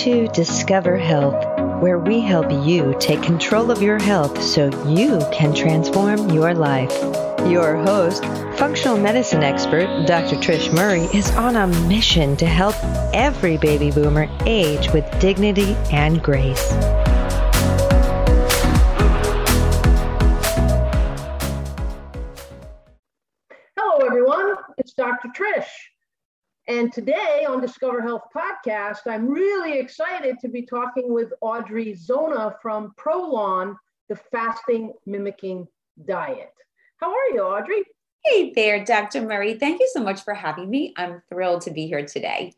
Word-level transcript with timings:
to 0.00 0.28
Discover 0.28 0.96
Health, 0.96 1.44
where 1.82 1.98
we 1.98 2.20
help 2.20 2.50
you 2.50 2.96
take 2.98 3.22
control 3.22 3.70
of 3.70 3.82
your 3.82 3.98
health 4.02 4.42
so 4.42 4.70
you 4.88 5.20
can 5.30 5.54
transform 5.54 6.30
your 6.30 6.54
life. 6.54 6.90
Your 7.46 7.76
host, 7.76 8.24
functional 8.56 8.96
medicine 8.96 9.42
expert 9.42 10.06
Dr. 10.06 10.36
Trish 10.36 10.72
Murray, 10.72 11.02
is 11.14 11.30
on 11.32 11.54
a 11.56 11.66
mission 11.86 12.34
to 12.38 12.46
help 12.46 12.76
every 13.12 13.58
baby 13.58 13.90
boomer 13.90 14.26
age 14.46 14.90
with 14.92 15.04
dignity 15.20 15.74
and 15.92 16.22
grace. 16.22 16.72
And 26.70 26.92
today 26.92 27.44
on 27.48 27.60
Discover 27.60 28.00
Health 28.00 28.28
Podcast, 28.32 28.98
I'm 29.04 29.26
really 29.26 29.80
excited 29.80 30.38
to 30.38 30.46
be 30.46 30.62
talking 30.62 31.12
with 31.12 31.32
Audrey 31.40 31.96
Zona 31.96 32.54
from 32.62 32.94
Prolon, 32.96 33.74
the 34.08 34.14
fasting 34.14 34.92
mimicking 35.04 35.66
diet. 36.06 36.54
How 36.98 37.10
are 37.10 37.34
you, 37.34 37.40
Audrey? 37.40 37.82
Hey 38.24 38.52
there, 38.54 38.84
Dr. 38.84 39.22
Murray. 39.22 39.54
Thank 39.54 39.80
you 39.80 39.90
so 39.92 40.00
much 40.00 40.22
for 40.22 40.32
having 40.32 40.70
me. 40.70 40.94
I'm 40.96 41.20
thrilled 41.28 41.62
to 41.62 41.72
be 41.72 41.88
here 41.88 42.06
today. 42.06 42.54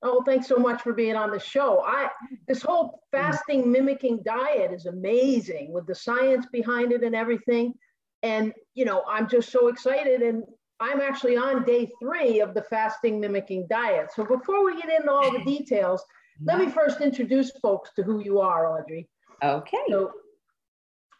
Oh, 0.00 0.22
thanks 0.22 0.46
so 0.46 0.58
much 0.58 0.80
for 0.80 0.92
being 0.92 1.16
on 1.16 1.32
the 1.32 1.40
show. 1.40 1.82
I 1.84 2.10
this 2.46 2.62
whole 2.62 3.02
fasting 3.10 3.72
mimicking 3.72 4.22
diet 4.24 4.70
is 4.72 4.86
amazing 4.86 5.72
with 5.72 5.88
the 5.88 5.94
science 5.96 6.46
behind 6.52 6.92
it 6.92 7.02
and 7.02 7.16
everything. 7.16 7.74
And 8.22 8.52
you 8.74 8.84
know, 8.84 9.02
I'm 9.08 9.28
just 9.28 9.50
so 9.50 9.66
excited 9.66 10.22
and 10.22 10.44
I'm 10.80 11.00
actually 11.00 11.36
on 11.36 11.64
day 11.64 11.90
three 12.00 12.40
of 12.40 12.54
the 12.54 12.62
fasting 12.62 13.18
mimicking 13.20 13.66
diet. 13.68 14.10
So 14.14 14.24
before 14.24 14.64
we 14.64 14.80
get 14.80 14.90
into 14.90 15.10
all 15.10 15.32
the 15.32 15.44
details, 15.44 16.04
let 16.44 16.58
me 16.58 16.70
first 16.70 17.00
introduce 17.00 17.50
folks 17.62 17.90
to 17.96 18.02
who 18.02 18.22
you 18.22 18.40
are, 18.40 18.78
Audrey. 18.78 19.08
Okay. 19.42 19.78
So 19.88 20.12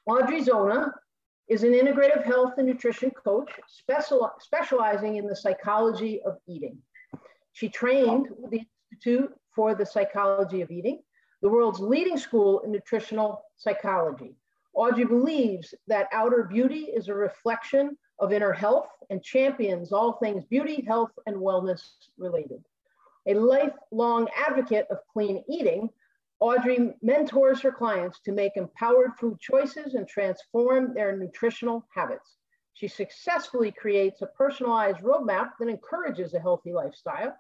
Audrey 0.07 0.43
Zona 0.43 0.93
is 1.49 1.63
an 1.63 1.73
integrative 1.73 2.25
health 2.25 2.55
and 2.59 2.67
nutrition 2.67 3.11
coach 3.11 3.51
special, 3.67 4.31
specializing 4.41 5.17
in 5.17 5.27
the 5.27 5.37
psychology 5.37 6.21
of 6.27 6.37
eating. 6.47 6.79
She 7.53 7.69
trained 7.69 8.29
with 8.39 8.51
the 8.51 8.63
Institute 8.93 9.33
for 9.55 9.75
the 9.75 9.87
Psychology 9.87 10.61
of 10.61 10.71
Eating, 10.71 11.01
the 11.41 11.49
world's 11.49 11.81
leading 11.81 12.19
school 12.19 12.61
in 12.61 12.73
nutritional 12.73 13.43
psychology. 13.57 14.37
Audrey 14.75 15.07
believes 15.07 15.75
that 15.87 16.09
outer 16.13 16.45
beauty 16.45 16.91
is 16.95 17.09
a 17.09 17.15
reflection 17.15 17.97
of 18.19 18.33
inner 18.33 18.53
health 18.53 18.89
and 19.11 19.23
champions 19.23 19.93
all 19.93 20.15
things 20.15 20.45
beauty, 20.45 20.85
health, 20.87 21.13
and 21.27 21.37
wellness 21.37 21.83
related. 22.19 22.65
A 23.27 23.35
lifelong 23.35 24.29
advocate 24.37 24.87
of 24.91 24.99
clean 25.13 25.45
eating, 25.49 25.91
Audrey 26.39 26.95
mentors 27.01 27.63
her 27.63 27.73
clients 27.73 28.21
to 28.21 28.33
make 28.33 28.57
empowered 28.57 29.13
food 29.19 29.41
choices 29.41 29.95
and 29.95 30.07
transform 30.07 30.93
their 30.93 31.17
nutritional 31.17 31.87
habits. 31.95 32.37
She 32.75 32.89
successfully 32.89 33.73
creates 33.73 34.21
a 34.21 34.27
personalized 34.27 34.99
roadmap 34.99 35.53
that 35.59 35.69
encourages 35.69 36.35
a 36.35 36.41
healthy 36.41 36.75
lifestyle, 36.75 37.35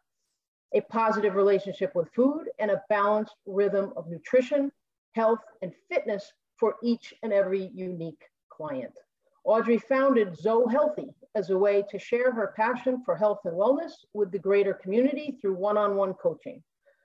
a 0.72 0.80
positive 0.80 1.34
relationship 1.34 1.94
with 1.94 2.12
food, 2.14 2.48
and 2.58 2.70
a 2.70 2.82
balanced 2.88 3.34
rhythm 3.44 3.92
of 3.96 4.08
nutrition, 4.08 4.72
health, 5.14 5.40
and 5.60 5.74
fitness 5.90 6.32
for 6.56 6.76
each 6.82 7.12
and 7.22 7.34
every 7.34 7.70
unique 7.74 8.24
client. 8.48 8.98
Audrey 9.46 9.78
founded 9.78 10.36
Zo 10.36 10.66
Healthy 10.66 11.08
as 11.36 11.50
a 11.50 11.58
way 11.58 11.84
to 11.90 11.98
share 11.98 12.32
her 12.32 12.52
passion 12.56 13.02
for 13.04 13.16
health 13.16 13.38
and 13.44 13.54
wellness 13.54 13.92
with 14.12 14.32
the 14.32 14.38
greater 14.38 14.74
community 14.74 15.38
through 15.40 15.54
one 15.54 15.78
on 15.78 15.94
one 15.94 16.14
coaching, 16.14 16.62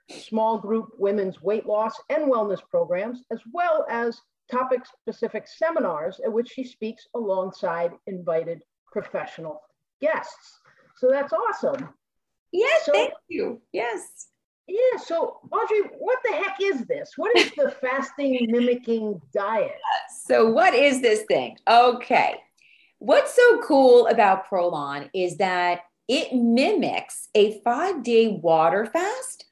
small 0.09 0.57
group 0.57 0.89
women's 0.97 1.41
weight 1.41 1.67
loss 1.67 1.93
and 2.09 2.31
wellness 2.31 2.59
programs, 2.69 3.23
as 3.31 3.39
well 3.53 3.85
as 3.89 4.19
topic 4.49 4.81
specific 4.85 5.47
seminars 5.47 6.19
at 6.25 6.33
which 6.33 6.49
she 6.49 6.63
speaks 6.63 7.07
alongside 7.15 7.91
invited 8.07 8.63
professional 8.91 9.61
guests. 10.01 10.59
So 10.97 11.09
that's 11.11 11.33
awesome. 11.33 11.89
Yes, 12.51 12.85
so, 12.85 12.91
thank 12.91 13.13
you. 13.27 13.61
Yes. 13.71 14.27
Yeah. 14.67 14.99
So, 15.05 15.39
Audrey, 15.51 15.81
the 16.31 16.37
heck 16.37 16.57
is 16.61 16.85
this? 16.85 17.13
What 17.17 17.35
is 17.37 17.51
the 17.51 17.73
fasting 17.81 18.47
mimicking 18.49 19.21
diet? 19.33 19.79
So, 20.25 20.49
what 20.49 20.73
is 20.73 21.01
this 21.01 21.23
thing? 21.23 21.57
Okay. 21.67 22.35
What's 22.99 23.35
so 23.35 23.61
cool 23.61 24.07
about 24.07 24.47
Prolon 24.47 25.09
is 25.13 25.37
that 25.37 25.81
it 26.07 26.33
mimics 26.33 27.29
a 27.33 27.59
five 27.61 28.03
day 28.03 28.27
water 28.27 28.85
fast 28.85 29.45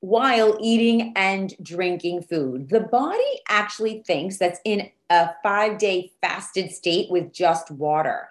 while 0.00 0.56
eating 0.60 1.12
and 1.16 1.54
drinking 1.62 2.22
food. 2.22 2.68
The 2.68 2.80
body 2.80 3.40
actually 3.48 4.02
thinks 4.06 4.38
that's 4.38 4.60
in 4.64 4.90
a 5.08 5.30
five 5.42 5.78
day 5.78 6.12
fasted 6.20 6.72
state 6.72 7.10
with 7.10 7.32
just 7.32 7.70
water. 7.70 8.28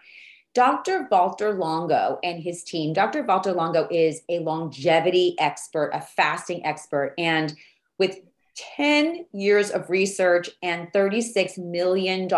Dr. 0.56 1.08
Walter 1.12 1.54
Longo 1.54 2.20
and 2.24 2.42
his 2.42 2.64
team, 2.64 2.92
Dr. 2.92 3.24
Walter 3.24 3.54
Longo 3.54 3.88
is 3.92 4.24
a 4.30 4.40
longevity 4.40 5.36
expert, 5.40 5.92
a 5.94 6.02
fasting 6.02 6.66
expert, 6.66 7.14
and 7.18 7.56
with 8.00 8.20
10 8.56 9.26
years 9.32 9.70
of 9.70 9.90
research 9.90 10.50
and 10.64 10.92
$36 10.92 11.58
million 11.58 12.26
of 12.26 12.32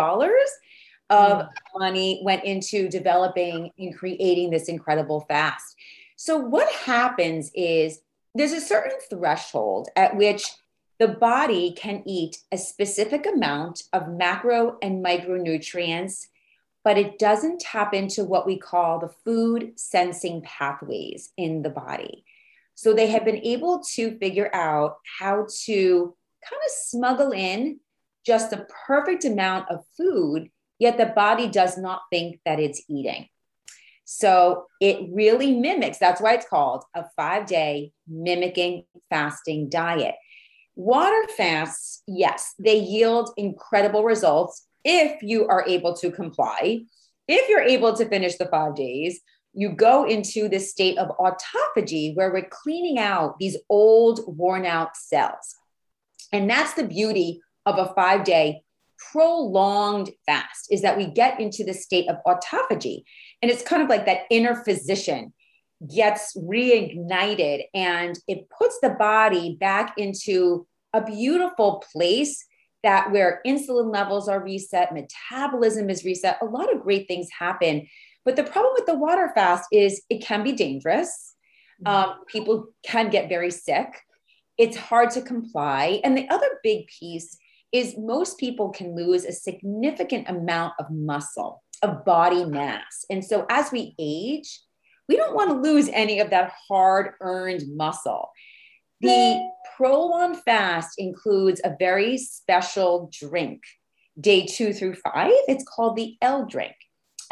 mm. 1.10 1.48
money 1.74 2.20
went 2.24 2.44
into 2.44 2.88
developing 2.88 3.70
and 3.78 3.96
creating 3.96 4.50
this 4.50 4.68
incredible 4.68 5.24
fast. 5.28 5.76
So, 6.16 6.36
what 6.36 6.70
happens 6.72 7.50
is 7.54 8.00
there's 8.34 8.52
a 8.52 8.60
certain 8.60 8.98
threshold 9.10 9.88
at 9.96 10.16
which 10.16 10.44
the 10.98 11.08
body 11.08 11.72
can 11.72 12.02
eat 12.06 12.38
a 12.52 12.58
specific 12.58 13.26
amount 13.26 13.82
of 13.92 14.08
macro 14.08 14.78
and 14.82 15.04
micronutrients 15.04 16.26
but 16.84 16.98
it 16.98 17.18
doesn't 17.18 17.60
tap 17.60 17.94
into 17.94 18.24
what 18.24 18.46
we 18.46 18.56
call 18.56 18.98
the 18.98 19.08
food 19.08 19.72
sensing 19.78 20.42
pathways 20.42 21.30
in 21.36 21.62
the 21.62 21.70
body. 21.70 22.24
So 22.82 22.92
they 22.92 23.06
have 23.06 23.24
been 23.24 23.38
able 23.44 23.80
to 23.94 24.18
figure 24.18 24.52
out 24.52 24.96
how 25.20 25.46
to 25.66 26.16
kind 26.44 26.62
of 26.66 26.72
smuggle 26.72 27.30
in 27.30 27.78
just 28.26 28.50
the 28.50 28.66
perfect 28.88 29.24
amount 29.24 29.70
of 29.70 29.84
food, 29.96 30.48
yet 30.80 30.98
the 30.98 31.06
body 31.06 31.46
does 31.46 31.78
not 31.78 32.00
think 32.10 32.40
that 32.44 32.58
it's 32.58 32.82
eating. 32.88 33.28
So 34.04 34.66
it 34.80 35.06
really 35.12 35.52
mimics, 35.52 35.98
that's 35.98 36.20
why 36.20 36.34
it's 36.34 36.48
called 36.48 36.82
a 36.92 37.04
five 37.14 37.46
day 37.46 37.92
mimicking 38.08 38.82
fasting 39.08 39.68
diet. 39.68 40.16
Water 40.74 41.28
fasts, 41.36 42.02
yes, 42.08 42.52
they 42.58 42.80
yield 42.80 43.30
incredible 43.36 44.02
results 44.02 44.66
if 44.84 45.22
you 45.22 45.46
are 45.46 45.64
able 45.68 45.94
to 45.98 46.10
comply, 46.10 46.80
if 47.28 47.48
you're 47.48 47.60
able 47.60 47.94
to 47.94 48.08
finish 48.08 48.38
the 48.38 48.46
five 48.46 48.74
days, 48.74 49.20
you 49.54 49.70
go 49.70 50.04
into 50.04 50.48
this 50.48 50.70
state 50.70 50.98
of 50.98 51.16
autophagy 51.18 52.14
where 52.14 52.32
we're 52.32 52.48
cleaning 52.48 52.98
out 52.98 53.38
these 53.38 53.56
old, 53.68 54.20
worn 54.26 54.64
out 54.64 54.96
cells. 54.96 55.56
And 56.32 56.48
that's 56.48 56.74
the 56.74 56.86
beauty 56.86 57.40
of 57.66 57.78
a 57.78 57.92
five 57.94 58.24
day 58.24 58.62
prolonged 59.10 60.10
fast 60.26 60.68
is 60.70 60.82
that 60.82 60.96
we 60.96 61.06
get 61.06 61.40
into 61.40 61.64
the 61.64 61.74
state 61.74 62.08
of 62.08 62.16
autophagy. 62.26 63.02
And 63.40 63.50
it's 63.50 63.62
kind 63.62 63.82
of 63.82 63.88
like 63.88 64.06
that 64.06 64.22
inner 64.30 64.54
physician 64.54 65.32
gets 65.92 66.36
reignited 66.36 67.64
and 67.74 68.18
it 68.28 68.48
puts 68.56 68.78
the 68.80 68.90
body 68.90 69.56
back 69.58 69.94
into 69.98 70.66
a 70.92 71.04
beautiful 71.04 71.82
place 71.92 72.44
that 72.82 73.12
where 73.12 73.40
insulin 73.46 73.92
levels 73.92 74.28
are 74.28 74.42
reset, 74.42 74.92
metabolism 74.92 75.88
is 75.88 76.04
reset, 76.04 76.38
a 76.40 76.44
lot 76.44 76.72
of 76.72 76.82
great 76.82 77.06
things 77.08 77.28
happen. 77.36 77.86
But 78.24 78.36
the 78.36 78.44
problem 78.44 78.74
with 78.74 78.86
the 78.86 78.94
water 78.94 79.30
fast 79.34 79.64
is 79.72 80.02
it 80.08 80.22
can 80.22 80.44
be 80.44 80.52
dangerous. 80.52 81.34
Mm-hmm. 81.84 82.10
Um, 82.10 82.16
people 82.26 82.68
can 82.84 83.10
get 83.10 83.28
very 83.28 83.50
sick. 83.50 83.88
It's 84.58 84.76
hard 84.76 85.10
to 85.12 85.22
comply. 85.22 86.00
And 86.04 86.16
the 86.16 86.28
other 86.28 86.60
big 86.62 86.86
piece 86.86 87.36
is 87.72 87.96
most 87.96 88.38
people 88.38 88.68
can 88.70 88.94
lose 88.94 89.24
a 89.24 89.32
significant 89.32 90.28
amount 90.28 90.74
of 90.78 90.90
muscle, 90.90 91.62
of 91.82 92.04
body 92.04 92.44
mass. 92.44 93.04
And 93.10 93.24
so 93.24 93.46
as 93.48 93.72
we 93.72 93.94
age, 93.98 94.60
we 95.08 95.16
don't 95.16 95.34
want 95.34 95.50
to 95.50 95.68
lose 95.68 95.88
any 95.88 96.20
of 96.20 96.30
that 96.30 96.52
hard 96.68 97.14
earned 97.20 97.62
muscle. 97.74 98.30
The 99.00 99.42
Prolon 99.76 100.36
fast 100.36 100.94
includes 100.96 101.60
a 101.64 101.74
very 101.76 102.18
special 102.18 103.10
drink, 103.12 103.62
day 104.20 104.46
two 104.46 104.72
through 104.72 104.94
five. 104.94 105.32
It's 105.48 105.64
called 105.64 105.96
the 105.96 106.16
L 106.22 106.46
drink. 106.46 106.74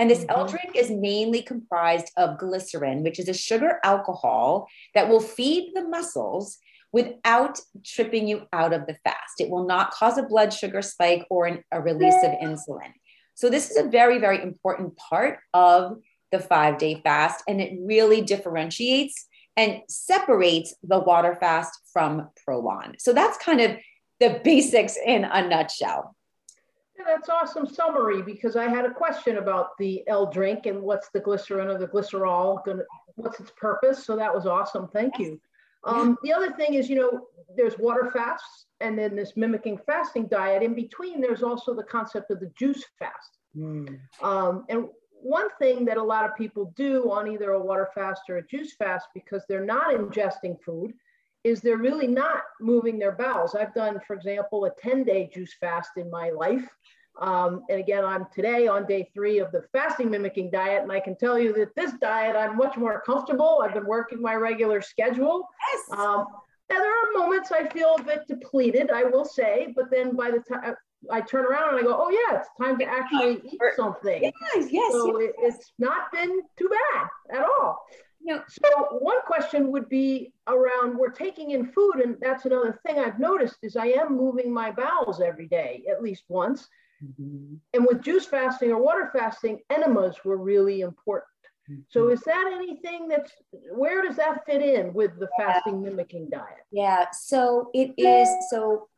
And 0.00 0.10
this 0.10 0.20
mm-hmm. 0.20 0.30
L 0.30 0.46
drink 0.46 0.74
is 0.74 0.90
mainly 0.90 1.42
comprised 1.42 2.10
of 2.16 2.38
glycerin, 2.38 3.02
which 3.02 3.18
is 3.18 3.28
a 3.28 3.34
sugar 3.34 3.78
alcohol 3.84 4.66
that 4.94 5.10
will 5.10 5.20
feed 5.20 5.72
the 5.74 5.86
muscles 5.86 6.56
without 6.90 7.60
tripping 7.84 8.26
you 8.26 8.46
out 8.54 8.72
of 8.72 8.86
the 8.86 8.96
fast. 9.04 9.40
It 9.40 9.50
will 9.50 9.66
not 9.66 9.90
cause 9.90 10.16
a 10.16 10.22
blood 10.22 10.54
sugar 10.54 10.80
spike 10.80 11.26
or 11.28 11.44
an, 11.44 11.62
a 11.70 11.82
release 11.82 12.16
of 12.24 12.30
insulin. 12.42 12.94
So, 13.34 13.50
this 13.50 13.70
is 13.70 13.76
a 13.76 13.88
very, 13.90 14.18
very 14.18 14.42
important 14.42 14.96
part 14.96 15.38
of 15.52 15.98
the 16.32 16.38
five 16.40 16.78
day 16.78 17.02
fast, 17.04 17.44
and 17.46 17.60
it 17.60 17.78
really 17.82 18.22
differentiates 18.22 19.26
and 19.54 19.82
separates 19.88 20.74
the 20.82 20.98
water 20.98 21.36
fast 21.38 21.78
from 21.92 22.30
Prolon. 22.48 22.94
So 22.98 23.12
that's 23.12 23.36
kind 23.36 23.60
of 23.60 23.76
the 24.18 24.40
basics 24.42 24.96
in 25.04 25.24
a 25.24 25.46
nutshell. 25.46 26.16
Yeah, 27.00 27.14
that's 27.14 27.28
awesome 27.28 27.66
summary 27.66 28.22
because 28.22 28.56
I 28.56 28.68
had 28.68 28.84
a 28.84 28.92
question 28.92 29.38
about 29.38 29.76
the 29.78 30.06
L 30.08 30.26
drink 30.26 30.66
and 30.66 30.82
what's 30.82 31.08
the 31.10 31.20
glycerin 31.20 31.68
or 31.68 31.78
the 31.78 31.86
glycerol, 31.86 32.64
gonna, 32.64 32.82
what's 33.16 33.40
its 33.40 33.52
purpose. 33.56 34.04
So 34.04 34.16
that 34.16 34.34
was 34.34 34.46
awesome. 34.46 34.88
Thank 34.92 35.18
yes. 35.18 35.28
you. 35.28 35.40
Um, 35.84 36.18
the 36.22 36.32
other 36.32 36.52
thing 36.52 36.74
is, 36.74 36.90
you 36.90 36.96
know, 36.96 37.26
there's 37.56 37.78
water 37.78 38.10
fasts 38.12 38.66
and 38.80 38.98
then 38.98 39.16
this 39.16 39.32
mimicking 39.36 39.78
fasting 39.86 40.26
diet. 40.26 40.62
In 40.62 40.74
between, 40.74 41.20
there's 41.20 41.42
also 41.42 41.74
the 41.74 41.84
concept 41.84 42.30
of 42.30 42.40
the 42.40 42.52
juice 42.58 42.84
fast. 42.98 43.38
Mm. 43.56 43.98
Um, 44.22 44.66
and 44.68 44.88
one 45.22 45.48
thing 45.58 45.84
that 45.86 45.96
a 45.96 46.02
lot 46.02 46.24
of 46.24 46.36
people 46.36 46.72
do 46.76 47.10
on 47.10 47.28
either 47.28 47.52
a 47.52 47.62
water 47.62 47.88
fast 47.94 48.22
or 48.28 48.38
a 48.38 48.46
juice 48.46 48.74
fast 48.74 49.08
because 49.14 49.42
they're 49.48 49.64
not 49.64 49.94
ingesting 49.94 50.56
food 50.64 50.92
is 51.44 51.60
they're 51.60 51.76
really 51.76 52.06
not 52.06 52.42
moving 52.60 52.98
their 52.98 53.12
bowels. 53.12 53.54
I've 53.54 53.74
done, 53.74 54.00
for 54.06 54.14
example, 54.14 54.64
a 54.66 54.70
10 54.80 55.04
day 55.04 55.30
juice 55.32 55.54
fast 55.58 55.90
in 55.96 56.10
my 56.10 56.30
life. 56.30 56.68
Um, 57.20 57.64
and 57.68 57.80
again, 57.80 58.04
I'm 58.04 58.26
today 58.32 58.66
on 58.66 58.86
day 58.86 59.10
three 59.12 59.38
of 59.38 59.50
the 59.52 59.64
fasting 59.72 60.10
mimicking 60.10 60.50
diet. 60.50 60.82
And 60.82 60.92
I 60.92 61.00
can 61.00 61.16
tell 61.16 61.38
you 61.38 61.52
that 61.54 61.74
this 61.74 61.92
diet, 62.00 62.36
I'm 62.36 62.56
much 62.56 62.76
more 62.76 63.02
comfortable. 63.04 63.62
I've 63.64 63.74
been 63.74 63.86
working 63.86 64.20
my 64.22 64.34
regular 64.34 64.80
schedule. 64.80 65.48
Yes. 65.72 65.98
Um, 65.98 66.26
now, 66.70 66.78
there 66.78 66.92
are 66.92 67.12
moments 67.18 67.50
I 67.50 67.66
feel 67.68 67.96
a 67.98 68.02
bit 68.02 68.28
depleted, 68.28 68.90
I 68.90 69.02
will 69.04 69.24
say, 69.24 69.72
but 69.74 69.90
then 69.90 70.14
by 70.14 70.30
the 70.30 70.38
time 70.38 70.76
I 71.10 71.20
turn 71.20 71.44
around 71.44 71.70
and 71.70 71.78
I 71.78 71.82
go, 71.82 71.96
oh, 71.98 72.10
yeah, 72.10 72.38
it's 72.38 72.48
time 72.60 72.78
to 72.78 72.84
actually 72.84 73.40
eat 73.44 73.60
something. 73.74 74.22
Yes, 74.22 74.68
yes. 74.70 74.92
So 74.92 75.20
yes. 75.20 75.30
It, 75.30 75.34
it's 75.38 75.72
not 75.78 76.12
been 76.12 76.42
too 76.56 76.68
bad 76.68 77.38
at 77.38 77.42
all. 77.42 77.84
No. 78.22 78.42
So 78.48 78.98
one 78.98 79.20
question 79.26 79.72
would 79.72 79.88
be 79.88 80.32
around 80.46 80.96
we're 80.96 81.10
taking 81.10 81.52
in 81.52 81.72
food, 81.72 81.96
and 82.02 82.16
that's 82.20 82.44
another 82.44 82.78
thing 82.86 82.98
I've 82.98 83.18
noticed 83.18 83.56
is 83.62 83.76
I 83.76 83.86
am 83.86 84.16
moving 84.16 84.52
my 84.52 84.70
bowels 84.70 85.20
every 85.20 85.48
day, 85.48 85.84
at 85.90 86.02
least 86.02 86.24
once. 86.28 86.68
Mm-hmm. 87.02 87.54
And 87.72 87.86
with 87.86 88.02
juice 88.02 88.26
fasting 88.26 88.72
or 88.72 88.82
water 88.82 89.10
fasting, 89.12 89.60
enemas 89.70 90.16
were 90.24 90.36
really 90.36 90.82
important. 90.82 91.30
Mm-hmm. 91.70 91.80
So 91.88 92.08
is 92.10 92.20
that 92.20 92.50
anything 92.52 93.08
that's 93.08 93.32
where 93.72 94.02
does 94.02 94.16
that 94.16 94.44
fit 94.44 94.62
in 94.62 94.92
with 94.92 95.18
the 95.18 95.28
fasting 95.38 95.82
mimicking 95.82 96.28
diet? 96.30 96.66
Yeah, 96.70 97.06
so 97.12 97.70
it 97.72 97.94
is 97.96 98.28
so 98.50 98.88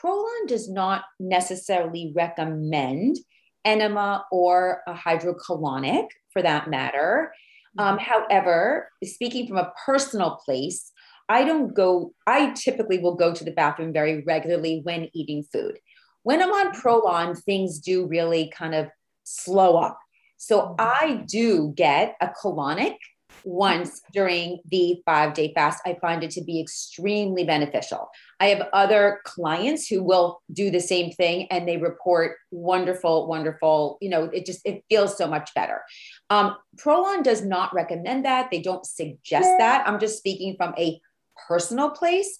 Prolon 0.00 0.48
does 0.48 0.68
not 0.68 1.04
necessarily 1.20 2.12
recommend 2.14 3.18
enema 3.64 4.26
or 4.30 4.82
a 4.86 4.94
hydrocolonic 4.94 6.08
for 6.30 6.42
that 6.42 6.68
matter. 6.68 7.32
Um, 7.78 7.98
mm-hmm. 7.98 8.04
however, 8.04 8.90
speaking 9.02 9.46
from 9.46 9.58
a 9.58 9.72
personal 9.84 10.40
place, 10.44 10.92
I 11.28 11.44
don't 11.44 11.74
go, 11.74 12.12
I 12.26 12.52
typically 12.52 12.98
will 12.98 13.14
go 13.14 13.32
to 13.34 13.44
the 13.44 13.50
bathroom 13.50 13.92
very 13.92 14.22
regularly 14.24 14.80
when 14.82 15.08
eating 15.14 15.42
food. 15.42 15.78
When 16.22 16.42
I'm 16.42 16.50
on 16.50 16.72
Prolon, 16.74 17.40
things 17.42 17.78
do 17.78 18.06
really 18.06 18.52
kind 18.56 18.74
of 18.74 18.88
slow 19.24 19.76
up. 19.76 19.98
So 20.36 20.60
mm-hmm. 20.60 20.74
I 20.78 21.24
do 21.26 21.72
get 21.74 22.16
a 22.20 22.28
colonic 22.28 22.96
once 23.44 24.00
during 24.12 24.60
the 24.70 25.00
five 25.04 25.34
day 25.34 25.52
fast. 25.54 25.80
I 25.86 25.96
find 26.00 26.24
it 26.24 26.30
to 26.32 26.42
be 26.42 26.60
extremely 26.60 27.44
beneficial. 27.44 28.08
I 28.40 28.46
have 28.46 28.68
other 28.72 29.20
clients 29.24 29.86
who 29.86 30.02
will 30.02 30.42
do 30.52 30.70
the 30.70 30.80
same 30.80 31.12
thing 31.12 31.46
and 31.50 31.68
they 31.68 31.76
report 31.76 32.36
wonderful, 32.50 33.28
wonderful, 33.28 33.98
you 34.00 34.08
know, 34.08 34.24
it 34.24 34.46
just, 34.46 34.60
it 34.64 34.84
feels 34.88 35.16
so 35.16 35.26
much 35.26 35.52
better. 35.54 35.82
Um, 36.30 36.56
Prolon 36.76 37.22
does 37.22 37.44
not 37.44 37.74
recommend 37.74 38.24
that. 38.24 38.50
They 38.50 38.60
don't 38.60 38.84
suggest 38.84 39.48
that. 39.58 39.86
I'm 39.86 40.00
just 40.00 40.18
speaking 40.18 40.56
from 40.56 40.74
a 40.78 41.00
personal 41.48 41.90
place. 41.90 42.38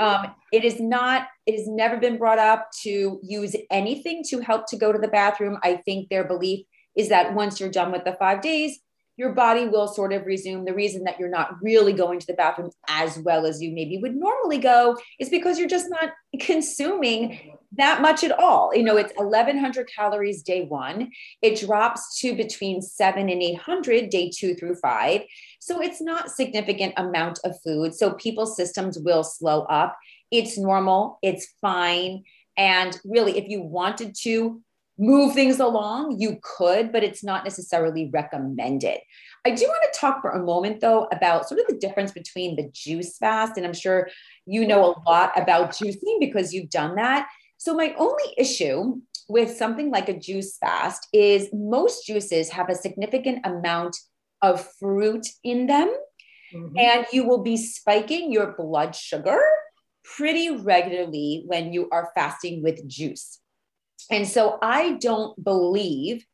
Um, 0.00 0.34
it 0.52 0.64
is 0.64 0.80
not, 0.80 1.28
it 1.46 1.56
has 1.56 1.68
never 1.68 1.96
been 1.96 2.18
brought 2.18 2.38
up 2.38 2.68
to 2.82 3.20
use 3.22 3.54
anything 3.70 4.22
to 4.28 4.40
help 4.40 4.66
to 4.68 4.76
go 4.76 4.92
to 4.92 4.98
the 4.98 5.08
bathroom. 5.08 5.58
I 5.62 5.76
think 5.84 6.08
their 6.08 6.24
belief 6.24 6.66
is 6.96 7.10
that 7.10 7.34
once 7.34 7.60
you're 7.60 7.70
done 7.70 7.92
with 7.92 8.04
the 8.04 8.14
five 8.14 8.40
days, 8.40 8.78
your 9.16 9.32
body 9.32 9.66
will 9.66 9.88
sort 9.88 10.12
of 10.12 10.26
resume. 10.26 10.64
The 10.64 10.74
reason 10.74 11.04
that 11.04 11.18
you're 11.18 11.28
not 11.28 11.56
really 11.62 11.92
going 11.92 12.18
to 12.20 12.26
the 12.26 12.34
bathroom 12.34 12.70
as 12.88 13.18
well 13.18 13.46
as 13.46 13.62
you 13.62 13.72
maybe 13.72 13.98
would 13.98 14.14
normally 14.14 14.58
go 14.58 14.96
is 15.18 15.28
because 15.28 15.58
you're 15.58 15.68
just 15.68 15.88
not 15.88 16.10
consuming 16.40 17.56
that 17.72 18.00
much 18.02 18.24
at 18.24 18.38
all. 18.38 18.74
You 18.74 18.82
know, 18.82 18.96
it's 18.96 19.12
1100 19.16 19.88
calories 19.94 20.42
day 20.42 20.64
one, 20.64 21.10
it 21.42 21.58
drops 21.58 22.20
to 22.20 22.34
between 22.34 22.82
seven 22.82 23.28
and 23.28 23.42
800 23.42 24.10
day 24.10 24.30
two 24.34 24.54
through 24.54 24.76
five. 24.76 25.22
So 25.60 25.80
it's 25.80 26.00
not 26.00 26.30
significant 26.30 26.94
amount 26.96 27.40
of 27.44 27.58
food. 27.62 27.94
So 27.94 28.14
people's 28.14 28.56
systems 28.56 28.98
will 28.98 29.24
slow 29.24 29.62
up. 29.62 29.96
It's 30.30 30.58
normal, 30.58 31.18
it's 31.22 31.54
fine. 31.60 32.24
And 32.56 32.98
really, 33.04 33.36
if 33.36 33.48
you 33.48 33.62
wanted 33.62 34.14
to 34.22 34.62
move 34.98 35.34
things 35.34 35.60
along, 35.60 36.18
you 36.18 36.38
could, 36.42 36.92
but 36.92 37.04
it's 37.04 37.22
not 37.22 37.44
necessarily 37.44 38.10
recommended. 38.12 38.98
I 39.44 39.50
do 39.50 39.64
want 39.66 39.92
to 39.92 39.98
talk 39.98 40.22
for 40.22 40.30
a 40.30 40.42
moment, 40.42 40.80
though, 40.80 41.06
about 41.12 41.48
sort 41.48 41.60
of 41.60 41.66
the 41.66 41.76
difference 41.76 42.12
between 42.12 42.56
the 42.56 42.68
juice 42.72 43.16
fast, 43.18 43.56
and 43.56 43.66
I'm 43.66 43.74
sure 43.74 44.08
you 44.46 44.66
know 44.66 44.84
a 44.84 45.08
lot 45.08 45.40
about 45.40 45.70
juicing 45.70 46.18
because 46.20 46.52
you've 46.52 46.70
done 46.70 46.96
that. 46.96 47.28
So, 47.58 47.74
my 47.74 47.94
only 47.98 48.34
issue 48.36 48.96
with 49.28 49.56
something 49.56 49.90
like 49.90 50.08
a 50.08 50.18
juice 50.18 50.56
fast 50.58 51.06
is 51.12 51.48
most 51.52 52.06
juices 52.06 52.50
have 52.50 52.68
a 52.68 52.74
significant 52.74 53.44
amount 53.44 53.96
of 54.42 54.66
fruit 54.78 55.26
in 55.44 55.66
them, 55.66 55.94
mm-hmm. 56.54 56.78
and 56.78 57.06
you 57.12 57.26
will 57.26 57.42
be 57.42 57.56
spiking 57.56 58.32
your 58.32 58.54
blood 58.56 58.94
sugar 58.94 59.38
pretty 60.16 60.50
regularly 60.50 61.44
when 61.46 61.72
you 61.72 61.88
are 61.90 62.10
fasting 62.14 62.62
with 62.62 62.86
juice. 62.88 63.40
And 64.10 64.26
so 64.28 64.58
I 64.62 64.94
don't 64.94 65.42
believe, 65.42 66.24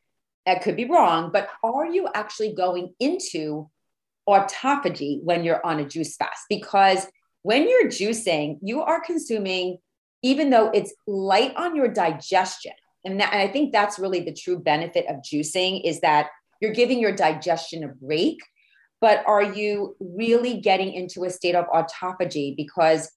I 0.46 0.56
could 0.56 0.76
be 0.76 0.84
wrong, 0.84 1.30
but 1.32 1.48
are 1.62 1.86
you 1.86 2.08
actually 2.14 2.54
going 2.54 2.94
into 3.00 3.70
autophagy 4.28 5.22
when 5.22 5.44
you're 5.44 5.64
on 5.64 5.80
a 5.80 5.88
juice 5.88 6.16
fast? 6.16 6.44
Because 6.48 7.06
when 7.42 7.68
you're 7.68 7.88
juicing, 7.88 8.58
you 8.62 8.82
are 8.82 9.00
consuming, 9.00 9.78
even 10.22 10.50
though 10.50 10.70
it's 10.70 10.94
light 11.06 11.54
on 11.56 11.74
your 11.74 11.88
digestion. 11.88 12.72
And, 13.04 13.20
that, 13.20 13.32
and 13.32 13.42
I 13.42 13.52
think 13.52 13.72
that's 13.72 13.98
really 13.98 14.20
the 14.20 14.34
true 14.34 14.58
benefit 14.58 15.06
of 15.08 15.16
juicing 15.16 15.82
is 15.84 16.00
that 16.00 16.28
you're 16.60 16.72
giving 16.72 17.00
your 17.00 17.14
digestion 17.14 17.82
a 17.82 17.88
break. 17.88 18.38
But 19.00 19.24
are 19.26 19.42
you 19.42 19.96
really 19.98 20.60
getting 20.60 20.92
into 20.92 21.24
a 21.24 21.30
state 21.30 21.56
of 21.56 21.66
autophagy? 21.66 22.56
Because 22.56 23.10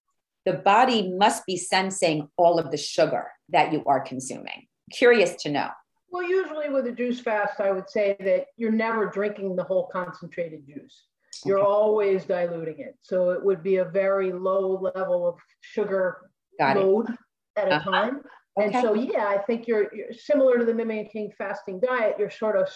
the 0.46 0.54
body 0.54 1.12
must 1.12 1.46
be 1.46 1.58
sensing 1.58 2.30
all 2.38 2.58
of 2.58 2.72
the 2.72 2.78
sugar 2.78 3.28
that 3.50 3.72
you 3.72 3.84
are 3.86 4.00
consuming. 4.00 4.68
Curious 4.92 5.36
to 5.44 5.50
know. 5.50 5.70
Well, 6.12 6.24
usually 6.24 6.70
with 6.70 6.88
a 6.88 6.92
juice 6.92 7.20
fast, 7.20 7.60
I 7.60 7.72
would 7.72 7.90
say 7.90 8.16
that 8.20 8.46
you're 8.58 8.72
never 8.72 9.08
drinking 9.08 9.56
the 9.56 9.64
whole 9.64 9.90
concentrated 9.92 10.66
juice. 10.66 11.04
You're 11.44 11.60
okay. 11.60 11.68
always 11.68 12.26
diluting 12.26 12.80
it. 12.80 12.96
So 13.02 13.32
it 13.32 13.44
would 13.44 13.62
be 13.62 13.78
a 13.78 13.86
very 13.86 14.32
low 14.32 14.92
level 14.96 15.28
of 15.28 15.36
sugar 15.62 16.30
Got 16.60 16.78
load 16.78 17.10
it. 17.10 17.16
at 17.58 17.68
a 17.68 17.76
uh-huh. 17.76 17.92
time. 17.92 18.22
And 18.58 18.70
okay. 18.70 18.82
so, 18.82 18.94
yeah, 18.94 19.26
I 19.28 19.40
think 19.40 19.68
you're, 19.68 19.94
you're, 19.94 20.14
similar 20.14 20.58
to 20.58 20.64
the 20.64 20.74
mimicking 20.74 21.34
fasting 21.38 21.82
diet. 21.82 22.16
You're 22.18 22.30
sort 22.30 22.56
of 22.56 22.70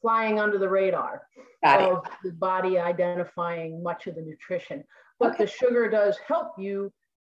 flying 0.00 0.40
under 0.40 0.56
the 0.56 0.68
radar 0.68 1.22
Got 1.62 1.80
of 1.82 2.06
it. 2.06 2.12
the 2.24 2.32
body 2.32 2.78
identifying 2.78 3.82
much 3.82 4.06
of 4.06 4.14
the 4.14 4.22
nutrition. 4.22 4.84
But 5.20 5.34
okay. 5.34 5.44
the 5.44 5.50
sugar 5.50 5.90
does 5.90 6.16
help 6.26 6.52
you 6.56 6.90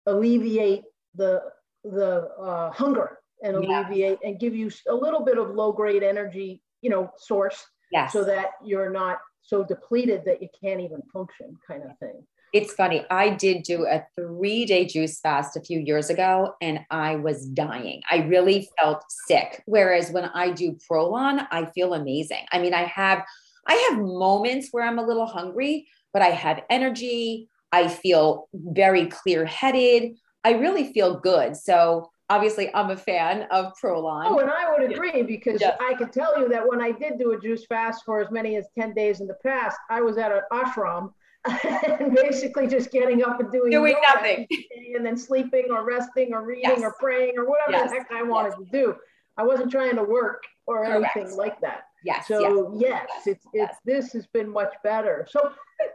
alleviate 0.06 0.84
the 1.16 1.42
the 1.84 2.30
uh, 2.40 2.72
hunger 2.72 3.20
and 3.44 3.56
alleviate 3.56 4.20
and 4.24 4.40
give 4.40 4.56
you 4.56 4.70
a 4.90 4.94
little 4.94 5.24
bit 5.24 5.38
of 5.38 5.50
low 5.52 5.72
grade 5.72 6.04
energy, 6.04 6.62
you 6.82 6.90
know, 6.90 7.10
source, 7.18 7.66
yes. 7.92 8.12
so 8.12 8.24
that 8.24 8.52
you're 8.64 8.90
not 8.90 9.20
so 9.42 9.64
depleted 9.64 10.24
that 10.26 10.42
you 10.42 10.48
can't 10.62 10.82
even 10.82 11.02
function, 11.14 11.58
kind 11.68 11.84
of 11.84 11.98
thing. 12.00 12.24
It's 12.52 12.74
funny. 12.74 13.06
I 13.12 13.30
did 13.30 13.64
do 13.64 13.86
a 13.86 14.04
three 14.16 14.66
day 14.66 14.86
juice 14.86 15.20
fast 15.20 15.56
a 15.56 15.62
few 15.62 15.80
years 15.80 16.10
ago 16.10 16.56
and 16.62 16.80
I 16.90 17.16
was 17.16 17.46
dying. 17.46 18.02
I 18.10 18.24
really 18.24 18.68
felt 18.80 19.04
sick. 19.28 19.62
Whereas 19.66 20.12
when 20.12 20.26
I 20.26 20.52
do 20.52 20.76
Prolon, 20.90 21.46
I 21.52 21.66
feel 21.76 21.94
amazing. 21.94 22.46
I 22.52 22.60
mean, 22.60 22.74
I 22.74 22.86
have 22.86 23.24
I 23.68 23.74
have 23.90 24.00
moments 24.00 24.70
where 24.72 24.84
I'm 24.84 24.98
a 24.98 25.06
little 25.06 25.28
hungry, 25.28 25.88
but 26.12 26.24
I 26.24 26.30
have 26.30 26.64
energy. 26.72 27.50
I 27.72 27.88
feel 27.88 28.50
very 28.54 29.06
clear 29.06 29.46
headed. 29.46 30.18
I 30.44 30.54
really 30.54 30.92
feel 30.94 31.20
good. 31.20 31.56
So 31.56 32.10
obviously 32.30 32.74
I'm 32.74 32.92
a 32.92 32.98
fan 32.98 33.48
of 33.52 33.74
Prolon. 33.82 34.26
Oh, 34.28 34.40
and 34.40 34.50
I 34.50 34.72
would 34.72 34.92
agree 34.92 35.24
because 35.24 35.60
yes. 35.62 35.78
I 35.82 35.94
can 35.96 36.10
tell 36.10 36.40
you 36.40 36.48
that 36.50 36.68
when 36.68 36.82
I 36.82 36.92
did 36.92 37.18
do 37.18 37.32
a 37.32 37.40
juice 37.40 37.66
fast 37.66 38.04
for 38.06 38.22
as 38.22 38.32
many 38.32 38.56
as 38.56 38.68
10 38.78 38.94
days 38.94 39.20
in 39.20 39.28
the 39.28 39.38
past, 39.46 39.78
I 39.90 40.02
was 40.02 40.18
at 40.18 40.32
an 40.32 40.42
ashram 40.52 41.14
and 42.00 42.14
basically 42.14 42.68
just 42.68 42.92
getting 42.92 43.24
up 43.24 43.40
and 43.40 43.52
doing, 43.52 43.72
doing 43.72 43.96
nothing 44.02 44.46
and 44.96 45.06
then 45.06 45.18
sleeping 45.18 45.68
or 45.72 45.86
resting 45.86 46.34
or 46.34 46.44
reading 46.44 46.64
yes. 46.64 46.82
or 46.82 46.94
praying 47.00 47.34
or 47.38 47.50
whatever 47.50 47.72
yes. 47.72 47.90
the 47.90 47.98
heck 47.98 48.12
I 48.12 48.24
wanted 48.24 48.58
to 48.58 48.66
do. 48.72 48.96
I 49.38 49.44
wasn't 49.44 49.72
trying 49.72 49.96
to 49.96 50.04
work 50.04 50.44
or 50.68 50.86
Correct. 50.86 51.16
anything 51.16 51.38
like 51.38 51.60
that. 51.62 51.84
Yes. 52.04 52.28
So 52.28 52.78
yes, 52.78 53.08
it's 53.26 53.46
yes. 53.54 53.70
it's 53.72 53.80
this 53.86 54.14
has 54.14 54.28
been 54.28 54.50
much 54.50 54.74
better. 54.84 55.28
So 55.30 55.40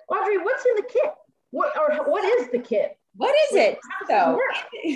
Audrey, 0.09 0.39
what's 0.39 0.65
in 0.65 0.77
the 0.77 0.83
kit? 0.83 1.13
What 1.51 1.77
or 1.79 2.11
what 2.11 2.25
is 2.41 2.49
the 2.51 2.59
kit? 2.59 2.99
What 3.17 3.35
is 3.51 3.57
it? 3.57 3.79
So, 4.09 4.39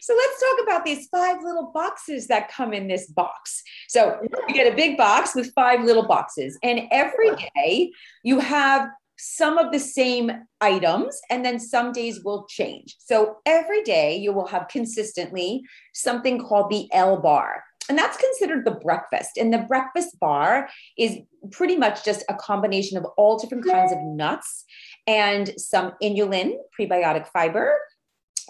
so 0.00 0.14
let's 0.14 0.40
talk 0.40 0.64
about 0.64 0.84
these 0.84 1.08
five 1.08 1.42
little 1.42 1.70
boxes 1.72 2.26
that 2.28 2.50
come 2.50 2.72
in 2.72 2.88
this 2.88 3.06
box. 3.08 3.62
So 3.88 4.18
you 4.48 4.54
get 4.54 4.72
a 4.72 4.76
big 4.76 4.96
box 4.96 5.34
with 5.34 5.52
five 5.54 5.84
little 5.84 6.06
boxes, 6.06 6.58
and 6.62 6.82
every 6.90 7.30
day 7.54 7.92
you 8.22 8.40
have 8.40 8.88
some 9.18 9.58
of 9.58 9.70
the 9.70 9.78
same 9.78 10.32
items, 10.60 11.20
and 11.30 11.44
then 11.44 11.60
some 11.60 11.92
days 11.92 12.24
will 12.24 12.46
change. 12.48 12.96
So 12.98 13.36
every 13.46 13.82
day 13.82 14.16
you 14.16 14.32
will 14.32 14.48
have 14.48 14.66
consistently 14.68 15.62
something 15.92 16.40
called 16.40 16.70
the 16.70 16.88
L 16.92 17.20
bar. 17.20 17.62
And 17.88 17.98
that's 17.98 18.16
considered 18.16 18.64
the 18.64 18.72
breakfast. 18.72 19.36
And 19.36 19.52
the 19.52 19.58
breakfast 19.58 20.18
bar 20.20 20.68
is 20.96 21.18
pretty 21.50 21.76
much 21.76 22.04
just 22.04 22.24
a 22.28 22.34
combination 22.34 22.96
of 22.96 23.04
all 23.16 23.38
different 23.38 23.66
kinds 23.66 23.92
of 23.92 23.98
nuts 24.02 24.64
and 25.06 25.52
some 25.58 25.92
inulin, 26.02 26.54
prebiotic 26.78 27.26
fiber. 27.28 27.78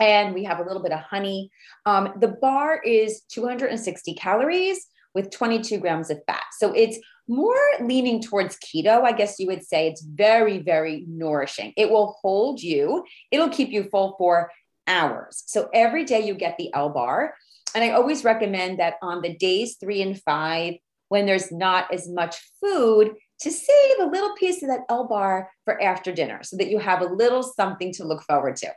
And 0.00 0.35
we 0.35 0.44
have 0.44 0.59
a 0.59 0.62
little 0.62 0.82
bit 0.82 0.92
of 0.92 1.00
honey. 1.00 1.50
Um, 1.87 2.14
the 2.18 2.28
bar 2.28 2.80
is 2.82 3.23
260 3.30 4.14
calories 4.14 4.87
with 5.14 5.30
22 5.30 5.78
grams 5.78 6.11
of 6.11 6.21
fat. 6.26 6.42
So 6.59 6.73
it's 6.73 6.99
more 7.28 7.59
leaning 7.80 8.21
towards 8.21 8.59
keto, 8.59 9.02
I 9.02 9.12
guess 9.12 9.38
you 9.38 9.47
would 9.49 9.64
say. 9.64 9.88
It's 9.88 10.02
very, 10.02 10.59
very 10.59 11.04
nourishing. 11.06 11.73
It 11.76 11.90
will 11.90 12.16
hold 12.23 12.62
you, 12.62 13.04
it'll 13.30 13.50
keep 13.50 13.71
you 13.71 13.85
full 13.85 14.16
for 14.18 14.50
hours. 14.87 15.42
So 15.47 15.68
every 15.73 16.04
day 16.04 16.26
you 16.26 16.35
get 16.35 16.56
the 16.59 16.73
L 16.75 16.88
bar. 16.88 17.35
And 17.75 17.85
I 17.85 17.90
always 17.90 18.25
recommend 18.25 18.80
that 18.80 18.94
on 19.00 19.23
the 19.23 19.35
days 19.35 19.76
three 19.80 20.02
and 20.02 20.21
five, 20.23 20.75
when 21.09 21.26
there's 21.26 21.52
not 21.52 21.92
as 21.92 22.09
much 22.09 22.37
food, 22.61 23.14
to 23.42 23.50
save 23.50 23.99
a 24.00 24.06
little 24.06 24.34
piece 24.34 24.62
of 24.62 24.68
that 24.68 24.80
L 24.88 25.06
bar 25.06 25.50
for 25.64 25.80
after 25.82 26.12
dinner 26.12 26.40
so 26.42 26.56
that 26.56 26.68
you 26.68 26.78
have 26.78 27.02
a 27.02 27.06
little 27.06 27.42
something 27.42 27.92
to 27.94 28.04
look 28.04 28.22
forward 28.22 28.56
to. 28.56 28.68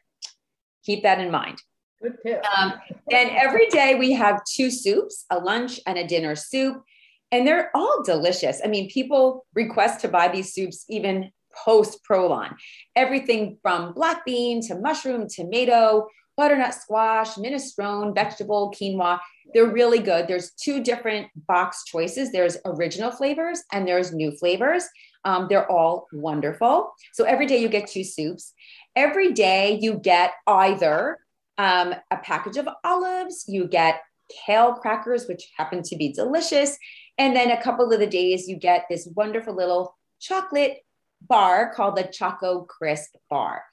Keep 0.83 1.03
that 1.03 1.19
in 1.19 1.31
mind. 1.31 1.61
Good 2.01 2.17
tip. 2.25 2.45
Um, 2.57 2.73
and 3.11 3.29
every 3.31 3.67
day 3.67 3.95
we 3.95 4.11
have 4.13 4.41
two 4.43 4.69
soups, 4.69 5.25
a 5.29 5.39
lunch 5.39 5.79
and 5.87 5.97
a 5.97 6.05
dinner 6.05 6.35
soup, 6.35 6.83
and 7.31 7.47
they're 7.47 7.71
all 7.75 8.03
delicious. 8.03 8.61
I 8.63 8.67
mean, 8.67 8.89
people 8.89 9.45
request 9.53 10.01
to 10.01 10.07
buy 10.07 10.27
these 10.27 10.53
soups 10.53 10.85
even 10.89 11.31
post 11.55 11.99
Prolon. 12.09 12.55
Everything 12.95 13.57
from 13.61 13.93
black 13.93 14.25
bean 14.25 14.61
to 14.67 14.75
mushroom, 14.75 15.27
tomato, 15.27 16.07
butternut 16.37 16.73
squash, 16.73 17.35
minestrone, 17.35 18.13
vegetable, 18.13 18.73
quinoa. 18.75 19.19
They're 19.53 19.71
really 19.71 19.99
good. 19.99 20.27
There's 20.27 20.51
two 20.51 20.83
different 20.83 21.27
box 21.47 21.83
choices. 21.85 22.31
There's 22.31 22.57
original 22.65 23.11
flavors 23.11 23.63
and 23.71 23.87
there's 23.87 24.13
new 24.13 24.31
flavors. 24.31 24.85
Um, 25.23 25.47
they're 25.49 25.69
all 25.71 26.07
wonderful. 26.13 26.93
So 27.13 27.23
every 27.23 27.45
day 27.45 27.61
you 27.61 27.69
get 27.69 27.87
two 27.87 28.03
soups. 28.03 28.53
Every 28.95 29.33
day 29.33 29.79
you 29.81 29.95
get 29.95 30.33
either 30.47 31.19
um, 31.57 31.95
a 32.11 32.17
package 32.17 32.57
of 32.57 32.67
olives, 32.83 33.45
you 33.47 33.67
get 33.67 34.01
kale 34.45 34.73
crackers, 34.73 35.27
which 35.27 35.51
happen 35.57 35.83
to 35.83 35.95
be 35.95 36.11
delicious. 36.11 36.77
And 37.17 37.35
then 37.35 37.51
a 37.51 37.61
couple 37.61 37.91
of 37.91 37.99
the 37.99 38.07
days 38.07 38.47
you 38.47 38.57
get 38.57 38.85
this 38.89 39.07
wonderful 39.15 39.55
little 39.55 39.95
chocolate 40.19 40.79
bar 41.21 41.73
called 41.73 41.95
the 41.95 42.03
Choco 42.03 42.61
Crisp 42.61 43.15
Bar. 43.29 43.63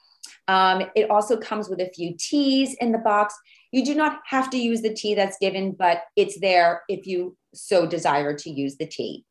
Um, 0.48 0.84
it 0.94 1.10
also 1.10 1.36
comes 1.36 1.68
with 1.68 1.80
a 1.80 1.90
few 1.94 2.14
teas 2.18 2.76
in 2.80 2.92
the 2.92 2.98
box. 2.98 3.34
You 3.70 3.84
do 3.84 3.94
not 3.94 4.20
have 4.26 4.50
to 4.50 4.58
use 4.58 4.82
the 4.82 4.92
tea 4.92 5.14
that's 5.14 5.38
given, 5.38 5.72
but 5.72 6.02
it's 6.16 6.38
there 6.40 6.82
if 6.88 7.06
you 7.06 7.36
so 7.54 7.86
desire 7.86 8.34
to 8.34 8.50
use 8.50 8.76
the 8.76 8.86
tea. 8.86 9.24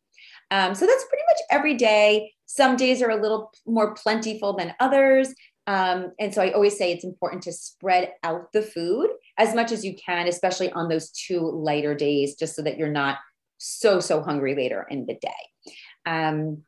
Um, 0.52 0.76
so 0.76 0.86
that's 0.86 1.06
pretty 1.06 1.24
much 1.30 1.42
every 1.50 1.76
day. 1.76 2.34
Some 2.46 2.76
days 2.76 3.02
are 3.02 3.10
a 3.10 3.22
little 3.22 3.52
more 3.66 3.94
plentiful 3.94 4.54
than 4.54 4.74
others. 4.80 5.34
Um, 5.68 6.12
and 6.20 6.34
so 6.34 6.42
I 6.42 6.52
always 6.52 6.78
say 6.78 6.92
it's 6.92 7.06
important 7.06 7.44
to 7.44 7.54
spread 7.54 8.14
out 8.24 8.52
the 8.52 8.62
food 8.62 9.10
as 9.38 9.56
much 9.56 9.72
as 9.72 9.86
you 9.86 9.96
can, 9.96 10.28
especially 10.28 10.72
on 10.72 10.90
those 10.90 11.12
two 11.12 11.40
lighter 11.40 11.96
days, 11.96 12.36
just 12.36 12.56
so 12.56 12.62
that 12.64 12.78
you're 12.78 12.90
not 12.90 13.18
so, 13.58 14.00
so 14.00 14.22
hungry 14.22 14.56
later 14.56 14.86
in 14.90 15.06
the 15.06 15.14
day. 15.14 15.74
Um, 16.06 16.64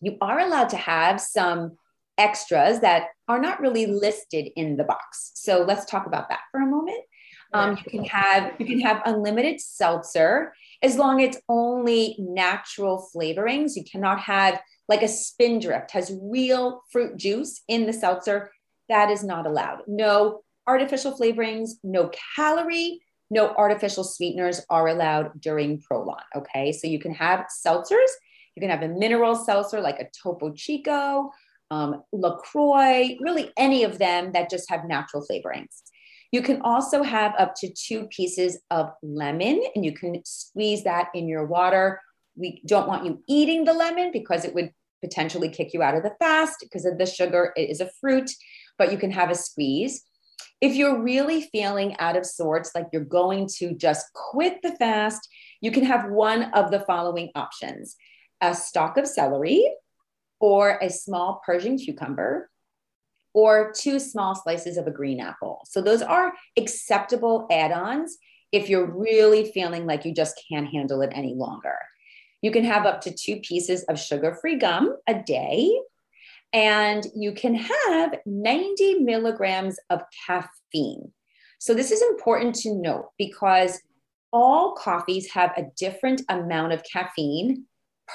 you 0.00 0.16
are 0.20 0.40
allowed 0.40 0.70
to 0.70 0.78
have 0.78 1.20
some 1.20 1.76
extras 2.20 2.80
that 2.80 3.06
are 3.28 3.40
not 3.40 3.60
really 3.60 3.86
listed 3.86 4.50
in 4.54 4.76
the 4.76 4.84
box. 4.84 5.32
So 5.34 5.64
let's 5.66 5.86
talk 5.86 6.06
about 6.06 6.28
that 6.28 6.40
for 6.52 6.60
a 6.60 6.66
moment. 6.66 7.00
Um, 7.52 7.76
you 7.78 7.90
can 7.90 8.04
have 8.04 8.52
you 8.58 8.66
can 8.66 8.80
have 8.80 9.02
unlimited 9.06 9.60
seltzer 9.60 10.52
as 10.82 10.96
long 10.96 11.20
as 11.20 11.30
it's 11.30 11.42
only 11.48 12.16
natural 12.18 13.08
flavorings. 13.14 13.72
You 13.74 13.84
cannot 13.90 14.20
have 14.20 14.60
like 14.88 15.02
a 15.02 15.08
spindrift 15.08 15.90
has 15.92 16.16
real 16.22 16.82
fruit 16.92 17.16
juice 17.16 17.62
in 17.68 17.86
the 17.86 17.92
seltzer. 17.92 18.52
That 18.88 19.10
is 19.10 19.24
not 19.24 19.46
allowed. 19.46 19.80
No 19.86 20.42
artificial 20.66 21.16
flavorings, 21.16 21.70
no 21.82 22.10
calorie, 22.36 23.00
no 23.30 23.54
artificial 23.56 24.04
sweeteners 24.04 24.60
are 24.68 24.88
allowed 24.88 25.40
during 25.40 25.80
Prolon. 25.80 26.22
Okay, 26.36 26.72
so 26.72 26.86
you 26.86 26.98
can 26.98 27.14
have 27.14 27.46
seltzers. 27.64 28.12
You 28.56 28.60
can 28.60 28.70
have 28.70 28.82
a 28.82 28.88
mineral 28.88 29.36
seltzer 29.36 29.80
like 29.80 30.00
a 30.00 30.08
Topo 30.22 30.52
Chico 30.52 31.30
um, 31.70 32.02
LaCroix, 32.12 33.16
really 33.20 33.52
any 33.56 33.84
of 33.84 33.98
them 33.98 34.32
that 34.32 34.50
just 34.50 34.68
have 34.70 34.84
natural 34.86 35.24
flavorings. 35.30 35.82
You 36.32 36.42
can 36.42 36.60
also 36.62 37.02
have 37.02 37.34
up 37.38 37.54
to 37.56 37.72
two 37.72 38.06
pieces 38.06 38.58
of 38.70 38.90
lemon 39.02 39.62
and 39.74 39.84
you 39.84 39.92
can 39.92 40.22
squeeze 40.24 40.84
that 40.84 41.08
in 41.14 41.28
your 41.28 41.44
water. 41.44 42.00
We 42.36 42.62
don't 42.66 42.86
want 42.86 43.04
you 43.04 43.22
eating 43.28 43.64
the 43.64 43.72
lemon 43.72 44.10
because 44.12 44.44
it 44.44 44.54
would 44.54 44.72
potentially 45.00 45.48
kick 45.48 45.72
you 45.72 45.82
out 45.82 45.96
of 45.96 46.02
the 46.02 46.14
fast 46.20 46.58
because 46.60 46.84
of 46.84 46.98
the 46.98 47.06
sugar. 47.06 47.52
It 47.56 47.70
is 47.70 47.80
a 47.80 47.90
fruit, 48.00 48.30
but 48.78 48.92
you 48.92 48.98
can 48.98 49.10
have 49.10 49.30
a 49.30 49.34
squeeze. 49.34 50.04
If 50.60 50.74
you're 50.74 51.02
really 51.02 51.48
feeling 51.52 51.96
out 51.98 52.16
of 52.16 52.26
sorts, 52.26 52.72
like 52.74 52.86
you're 52.92 53.02
going 53.02 53.48
to 53.58 53.74
just 53.74 54.06
quit 54.12 54.58
the 54.62 54.76
fast, 54.76 55.26
you 55.60 55.70
can 55.70 55.84
have 55.84 56.10
one 56.10 56.44
of 56.52 56.70
the 56.70 56.80
following 56.80 57.30
options 57.34 57.96
a 58.42 58.54
stalk 58.54 58.96
of 58.96 59.06
celery, 59.06 59.70
or 60.40 60.78
a 60.82 60.90
small 60.90 61.42
Persian 61.44 61.76
cucumber, 61.76 62.50
or 63.32 63.72
two 63.72 64.00
small 64.00 64.34
slices 64.34 64.76
of 64.76 64.86
a 64.86 64.90
green 64.90 65.20
apple. 65.20 65.60
So 65.66 65.80
those 65.80 66.02
are 66.02 66.32
acceptable 66.56 67.46
add 67.50 67.70
ons 67.70 68.18
if 68.50 68.68
you're 68.68 68.90
really 68.90 69.52
feeling 69.52 69.86
like 69.86 70.04
you 70.04 70.12
just 70.12 70.40
can't 70.50 70.66
handle 70.66 71.02
it 71.02 71.12
any 71.14 71.34
longer. 71.34 71.76
You 72.42 72.50
can 72.50 72.64
have 72.64 72.86
up 72.86 73.02
to 73.02 73.12
two 73.12 73.36
pieces 73.36 73.84
of 73.84 73.98
sugar 73.98 74.36
free 74.40 74.56
gum 74.56 74.96
a 75.06 75.14
day, 75.14 75.70
and 76.52 77.06
you 77.14 77.32
can 77.32 77.54
have 77.54 78.16
90 78.26 79.00
milligrams 79.00 79.78
of 79.90 80.02
caffeine. 80.26 81.12
So, 81.58 81.74
this 81.74 81.90
is 81.90 82.02
important 82.02 82.54
to 82.56 82.74
note 82.74 83.10
because 83.18 83.80
all 84.32 84.72
coffees 84.72 85.30
have 85.32 85.52
a 85.56 85.66
different 85.76 86.22
amount 86.28 86.72
of 86.72 86.82
caffeine 86.82 87.66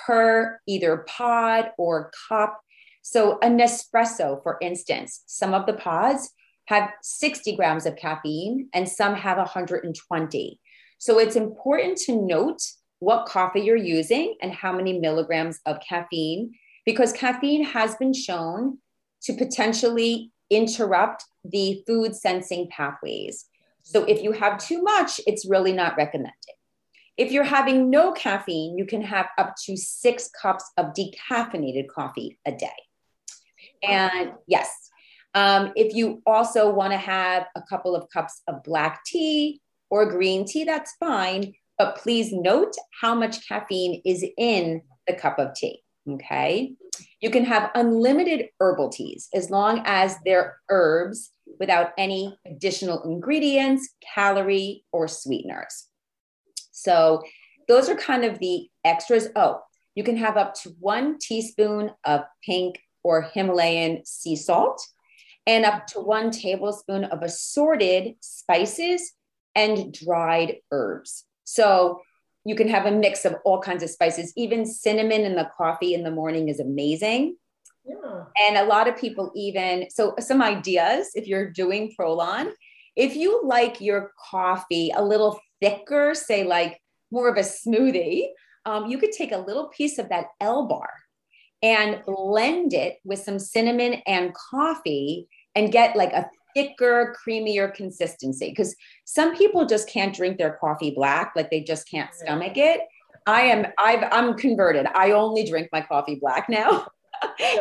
per 0.06 0.60
either 0.68 1.06
pod 1.08 1.72
or 1.78 2.12
cup. 2.28 2.62
So, 3.02 3.38
a 3.42 3.48
Nespresso, 3.48 4.42
for 4.42 4.58
instance, 4.62 5.24
some 5.28 5.54
of 5.54 5.66
the 5.66 5.74
pods 5.74 6.32
have 6.66 6.90
60 7.04 7.56
grams 7.56 7.86
of 7.86 7.96
caffeine 7.96 8.70
and 8.74 8.90
some 8.90 9.14
have 9.14 9.38
120. 9.38 10.60
So, 10.98 11.20
it's 11.20 11.36
important 11.36 11.98
to 12.00 12.16
note 12.16 12.62
what 13.00 13.28
coffee 13.28 13.62
you're 13.62 13.75
using 13.75 14.36
and 14.42 14.52
how 14.52 14.72
many 14.72 15.00
milligrams 15.00 15.60
of 15.66 15.80
caffeine, 15.88 16.54
because 16.86 17.14
caffeine 17.14 17.64
has 17.64 17.96
been 17.96 18.14
shown 18.14 18.80
to 19.24 19.34
potentially 19.34 20.32
interrupt 20.50 21.25
the 21.44 21.84
food 21.86 22.16
sensing 22.16 22.68
pathways. 22.70 23.46
So, 23.84 24.04
if 24.06 24.24
you 24.24 24.32
have 24.32 24.58
too 24.58 24.82
much, 24.82 25.22
it's 25.28 25.46
really 25.46 25.74
not 25.74 25.96
recommended. 25.96 26.55
If 27.17 27.31
you're 27.31 27.43
having 27.43 27.89
no 27.89 28.12
caffeine, 28.12 28.77
you 28.77 28.86
can 28.86 29.01
have 29.01 29.27
up 29.38 29.55
to 29.65 29.77
six 29.77 30.29
cups 30.29 30.69
of 30.77 30.93
decaffeinated 30.93 31.88
coffee 31.88 32.38
a 32.45 32.51
day. 32.51 32.67
And 33.84 34.34
yes, 34.48 34.69
um, 35.34 35.72
if 35.75 35.93
you 35.93 36.22
also 36.25 36.72
want 36.72 36.93
to 36.93 36.98
have 36.98 37.45
a 37.55 37.62
couple 37.62 37.95
of 37.95 38.10
cups 38.10 38.41
of 38.48 38.63
black 38.63 39.03
tea 39.05 39.62
or 39.89 40.10
green 40.10 40.45
tea, 40.45 40.63
that's 40.63 40.93
fine. 41.00 41.53
But 41.77 41.98
please 41.98 42.31
note 42.31 42.75
how 43.01 43.15
much 43.15 43.48
caffeine 43.48 44.01
is 44.05 44.25
in 44.38 44.81
the 45.07 45.13
cup 45.13 45.39
of 45.39 45.53
tea. 45.53 45.84
Okay. 46.10 46.74
You 47.22 47.29
can 47.29 47.45
have 47.45 47.72
unlimited 47.75 48.50
herbal 48.60 48.89
teas 48.89 49.27
as 49.34 49.50
long 49.50 49.81
as 49.86 50.17
they're 50.24 50.57
herbs 50.69 51.31
without 51.60 51.91
any 51.98 52.38
additional 52.45 53.03
ingredients, 53.03 53.89
calorie, 54.13 54.86
or 54.91 55.07
sweeteners. 55.07 55.88
So 56.86 57.24
those 57.68 57.89
are 57.89 57.96
kind 57.96 58.24
of 58.24 58.39
the 58.39 58.70
extras. 58.86 59.27
Oh, 59.36 59.62
you 59.96 60.04
can 60.04 60.18
have 60.18 60.38
up 60.38 60.54
to 60.62 60.70
one 60.80 61.18
teaspoon 61.20 61.92
of 62.04 62.22
pink 62.44 62.80
or 63.04 63.22
Himalayan 63.22 64.06
sea 64.06 64.36
salt 64.36 64.82
and 65.48 65.65
up 65.65 65.88
to 65.88 66.00
one 66.00 66.32
tablespoon 66.32 67.06
of 67.06 67.22
assorted 67.22 68.15
spices 68.20 69.13
and 69.56 69.94
dried 69.94 70.58
herbs. 70.72 71.25
So 71.44 72.01
you 72.46 72.56
can 72.56 72.68
have 72.68 72.86
a 72.86 72.92
mix 72.92 73.25
of 73.25 73.36
all 73.46 73.62
kinds 73.62 73.84
of 73.84 73.89
spices. 73.89 74.34
Even 74.36 74.65
cinnamon 74.65 75.22
in 75.22 75.36
the 75.36 75.50
coffee 75.58 75.94
in 75.94 76.04
the 76.04 76.12
morning 76.12 76.50
is 76.50 76.60
amazing. 76.60 77.38
Yeah. 77.84 78.24
And 78.39 78.58
a 78.58 78.65
lot 78.65 78.88
of 78.88 78.98
people 78.98 79.32
even, 79.36 79.88
so 79.89 80.15
some 80.20 80.42
ideas 80.42 81.12
if 81.15 81.27
you're 81.27 81.51
doing 81.51 81.94
Prolon, 81.98 82.51
if 82.96 83.15
you 83.15 83.42
like 83.44 83.82
your 83.82 84.12
coffee 84.32 84.92
a 84.96 85.04
little 85.04 85.39
thicker, 85.62 86.14
say 86.14 86.44
like 86.44 86.82
more 87.12 87.30
of 87.30 87.38
a 87.38 87.42
smoothie, 87.42 88.28
um, 88.66 88.88
you 88.88 88.98
could 88.98 89.12
take 89.12 89.32
a 89.32 89.38
little 89.38 89.68
piece 89.70 89.98
of 90.00 90.10
that 90.10 90.28
L 90.42 90.68
bar 90.68 90.90
and 91.62 92.02
blend 92.06 92.74
it 92.74 92.98
with 93.04 93.20
some 93.20 93.40
cinnamon 93.40 94.02
and 94.06 94.34
coffee 94.34 95.28
and 95.56 95.72
get 95.72 95.96
like 95.96 96.14
a 96.14 96.30
thicker, 96.56 97.16
creamier 97.26 97.74
consistency. 97.74 98.50
Because 98.50 98.76
some 99.06 99.36
people 99.36 99.66
just 99.66 99.90
can't 99.90 100.16
drink 100.16 100.38
their 100.38 100.58
coffee 100.60 100.92
black, 100.92 101.34
like 101.36 101.52
they 101.52 101.62
just 101.62 101.90
can't 101.90 102.14
stomach 102.14 102.58
it. 102.58 102.82
I 103.28 103.42
am 103.42 103.68
I've 103.80 104.08
I'm 104.12 104.36
converted. 104.36 104.88
I 104.94 105.12
only 105.12 105.46
drink 105.46 105.70
my 105.72 105.82
coffee 105.82 106.18
black 106.20 106.50
now. 106.50 106.88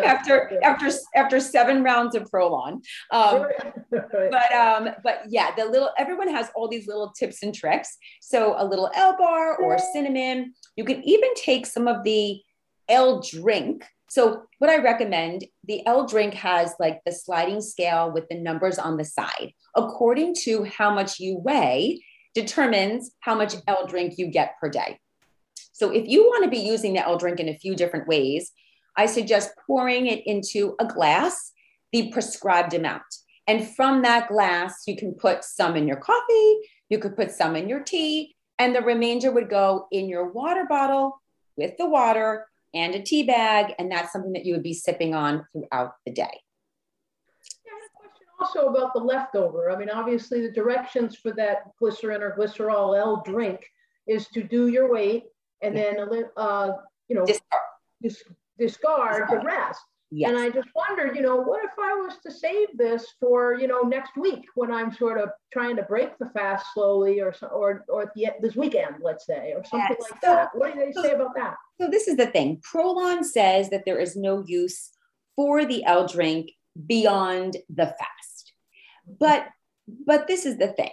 after 0.05 0.59
after 0.63 0.91
after 1.15 1.41
seven 1.41 1.83
rounds 1.83 2.15
of 2.15 2.31
Prolon. 2.31 2.81
Um, 3.11 3.47
but 3.91 4.53
um, 4.53 4.89
but 5.03 5.23
yeah, 5.29 5.55
the 5.55 5.65
little 5.65 5.91
everyone 5.99 6.29
has 6.29 6.51
all 6.55 6.69
these 6.69 6.87
little 6.87 7.13
tips 7.19 7.43
and 7.43 7.55
tricks. 7.55 7.97
So 8.21 8.55
a 8.57 8.65
little 8.65 8.91
L 8.95 9.17
bar 9.17 9.57
or 9.57 9.79
cinnamon. 9.79 10.55
You 10.77 10.85
can 10.85 11.03
even 11.05 11.31
take 11.35 11.67
some 11.67 11.89
of 11.89 12.05
the 12.05 12.41
L 12.89 13.21
drink. 13.21 13.85
So 14.09 14.43
what 14.59 14.71
I 14.71 14.77
recommend, 14.79 15.45
the 15.65 15.85
L 15.87 16.07
drink 16.07 16.35
has 16.35 16.75
like 16.79 17.01
the 17.05 17.13
sliding 17.13 17.61
scale 17.61 18.13
with 18.13 18.29
the 18.29 18.39
numbers 18.39 18.79
on 18.79 18.97
the 18.97 19.05
side. 19.05 19.53
According 19.75 20.37
to 20.45 20.65
how 20.65 20.95
much 20.95 21.19
you 21.19 21.39
weigh, 21.39 22.05
determines 22.35 23.13
how 23.21 23.35
much 23.35 23.55
L 23.67 23.87
drink 23.87 24.15
you 24.17 24.29
get 24.29 24.55
per 24.61 24.69
day. 24.69 24.99
So 25.73 25.91
if 25.91 26.07
you 26.07 26.25
want 26.25 26.45
to 26.45 26.51
be 26.51 26.59
using 26.59 26.95
the 26.95 27.05
L 27.05 27.19
drink 27.19 27.41
in 27.41 27.49
a 27.49 27.59
few 27.59 27.75
different 27.75 28.07
ways, 28.07 28.53
I 28.97 29.07
suggest 29.07 29.51
pouring 29.67 30.07
it 30.07 30.27
into 30.27 30.75
a 30.81 30.87
glass, 30.87 31.53
the 31.93 32.11
prescribed 32.13 32.75
amount. 32.75 33.03
And 33.47 33.69
from 33.75 34.03
that 34.03 34.29
glass, 34.29 34.83
you 34.87 34.97
can 34.97 35.13
put 35.13 35.45
some 35.45 35.77
in 35.77 35.87
your 35.87 35.99
coffee, 35.99 36.59
you 36.89 36.99
could 36.99 37.17
put 37.17 37.31
some 37.31 37.57
in 37.57 37.69
your 37.69 37.81
tea, 37.81 38.35
and 38.59 38.75
the 38.75 38.83
remainder 38.83 39.33
would 39.33 39.51
go 39.51 39.87
in 39.91 40.09
your 40.09 40.31
water 40.31 40.65
bottle 40.69 41.21
with 41.57 41.77
the 41.77 41.89
water 41.89 42.47
and 42.73 42.95
a 42.95 43.03
tea 43.03 43.25
bag. 43.25 43.75
And 43.79 43.91
that's 43.91 44.13
something 44.13 44.33
that 44.33 44.45
you 44.45 44.55
would 44.55 44.63
be 44.63 44.75
sipping 44.75 45.15
on 45.15 45.47
throughout 45.53 45.95
the 46.07 46.13
day. 46.13 46.41
Yeah, 47.65 47.73
question 47.95 48.27
also 48.41 48.69
about 48.69 48.95
the 48.95 49.01
leftover. 49.01 49.71
I 49.71 49.77
mean, 49.77 49.91
obviously 49.91 50.41
the 50.41 50.53
directions 50.53 51.17
for 51.17 51.33
that 51.33 51.77
glycerin 51.79 52.23
or 52.23 52.37
glycerol 52.37 52.99
L 52.99 53.23
drink 53.25 53.61
is 54.07 54.29
to 54.29 54.43
do 54.43 54.69
your 54.69 54.91
weight 54.91 55.25
and 55.63 55.77
then, 55.77 55.97
uh, 56.37 56.73
you 57.09 57.17
know, 57.17 57.25
Discard 57.25 58.37
discard 58.59 59.29
the 59.31 59.41
rest. 59.41 59.81
Yes. 60.17 60.31
And 60.31 60.39
I 60.39 60.49
just 60.49 60.69
wondered, 60.77 61.17
you 61.17 61.23
know, 61.23 61.37
what 61.37 61.65
if 61.65 61.73
I 61.77 61.95
was 61.95 62.19
to 62.25 62.31
save 62.31 62.69
this 62.77 63.05
for, 63.19 63.59
you 63.59 63.67
know, 63.67 63.81
next 63.81 64.17
week 64.17 64.45
when 64.55 64.71
I'm 64.71 64.93
sort 64.93 65.19
of 65.21 65.31
trying 65.53 65.75
to 65.77 65.83
break 65.83 66.17
the 66.19 66.31
fast 66.31 66.67
slowly 66.73 67.21
or 67.21 67.35
or 67.51 67.85
or 67.89 68.13
this 68.41 68.55
weekend, 68.55 68.97
let's 69.03 69.27
say, 69.27 69.55
or 69.57 69.65
something 69.65 69.97
yes. 69.99 70.11
like 70.11 70.21
so, 70.21 70.27
that. 70.29 70.51
What 70.55 70.75
do 70.75 70.81
they 70.81 70.93
say 70.93 71.15
about 71.15 71.35
that? 71.35 71.57
So 71.81 71.91
this 71.91 72.07
is 72.07 72.17
the 72.17 72.27
thing. 72.27 72.61
Prolon 72.61 73.25
says 73.25 73.71
that 73.71 73.85
there 73.85 73.99
is 73.99 74.15
no 74.15 74.45
use 74.47 74.91
for 75.35 75.65
the 75.65 75.85
L 75.85 76.07
drink 76.07 76.53
beyond 76.87 77.57
the 77.69 77.87
fast. 77.87 78.53
But 79.19 79.49
but 80.07 80.29
this 80.29 80.47
is 80.47 80.59
the 80.59 80.69
thing. 80.69 80.93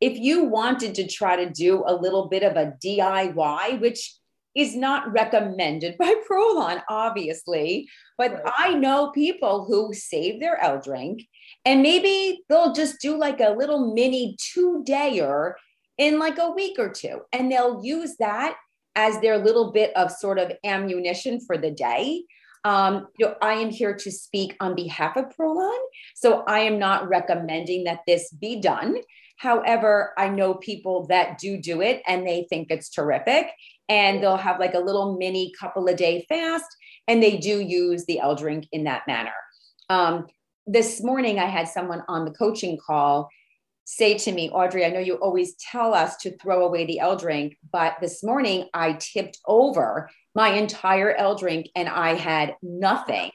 If 0.00 0.16
you 0.16 0.44
wanted 0.44 0.94
to 0.94 1.08
try 1.08 1.44
to 1.44 1.50
do 1.50 1.82
a 1.84 1.94
little 1.94 2.28
bit 2.28 2.42
of 2.42 2.56
a 2.56 2.74
DIY, 2.82 3.80
which 3.80 4.14
is 4.54 4.74
not 4.74 5.12
recommended 5.12 5.96
by 5.98 6.14
Prolon, 6.30 6.82
obviously. 6.88 7.88
But 8.18 8.32
right. 8.32 8.52
I 8.58 8.74
know 8.74 9.10
people 9.10 9.64
who 9.64 9.94
save 9.94 10.40
their 10.40 10.60
L 10.62 10.80
drink 10.80 11.26
and 11.64 11.82
maybe 11.82 12.42
they'll 12.48 12.72
just 12.72 13.00
do 13.00 13.16
like 13.16 13.40
a 13.40 13.50
little 13.50 13.94
mini 13.94 14.36
two 14.38 14.84
dayer 14.86 15.54
in 15.98 16.18
like 16.18 16.38
a 16.38 16.50
week 16.50 16.76
or 16.78 16.88
two. 16.88 17.20
And 17.32 17.50
they'll 17.50 17.84
use 17.84 18.16
that 18.18 18.56
as 18.96 19.20
their 19.20 19.38
little 19.38 19.70
bit 19.72 19.94
of 19.96 20.10
sort 20.10 20.38
of 20.38 20.52
ammunition 20.64 21.40
for 21.40 21.56
the 21.56 21.70
day. 21.70 22.24
Um, 22.64 23.08
you 23.18 23.26
know, 23.26 23.34
I 23.40 23.54
am 23.54 23.70
here 23.70 23.94
to 23.94 24.10
speak 24.10 24.56
on 24.60 24.74
behalf 24.74 25.16
of 25.16 25.26
Prolon. 25.36 25.78
So 26.14 26.44
I 26.46 26.60
am 26.60 26.78
not 26.78 27.08
recommending 27.08 27.84
that 27.84 28.00
this 28.06 28.30
be 28.30 28.60
done. 28.60 28.96
However, 29.36 30.12
I 30.18 30.28
know 30.28 30.54
people 30.54 31.06
that 31.06 31.38
do 31.38 31.56
do 31.56 31.80
it 31.80 32.02
and 32.06 32.26
they 32.26 32.46
think 32.50 32.70
it's 32.70 32.90
terrific 32.90 33.46
and 33.88 34.22
they'll 34.22 34.36
have 34.36 34.60
like 34.60 34.74
a 34.74 34.78
little 34.80 35.16
mini 35.16 35.52
couple 35.58 35.86
a 35.86 35.94
day 35.94 36.26
fast 36.28 36.66
and 37.08 37.22
they 37.22 37.38
do 37.38 37.60
use 37.60 38.04
the 38.04 38.20
L 38.20 38.34
drink 38.34 38.66
in 38.70 38.84
that 38.84 39.06
manner. 39.06 39.32
Um, 39.88 40.26
this 40.66 41.02
morning 41.02 41.38
I 41.38 41.46
had 41.46 41.68
someone 41.68 42.02
on 42.06 42.26
the 42.26 42.30
coaching 42.32 42.78
call 42.86 43.30
say 43.90 44.16
to 44.16 44.30
me, 44.30 44.48
Audrey, 44.50 44.84
I 44.84 44.90
know 44.90 45.00
you 45.00 45.14
always 45.14 45.54
tell 45.54 45.94
us 45.94 46.16
to 46.18 46.36
throw 46.38 46.64
away 46.64 46.84
the 46.86 47.00
L 47.00 47.16
drink, 47.16 47.58
but 47.72 47.96
this 48.00 48.22
morning 48.22 48.68
I 48.72 48.92
tipped 48.92 49.38
over 49.46 50.08
my 50.32 50.50
entire 50.50 51.12
L 51.12 51.34
drink 51.34 51.68
and 51.74 51.88
I 51.88 52.14
had 52.14 52.54
nothing. 52.62 53.32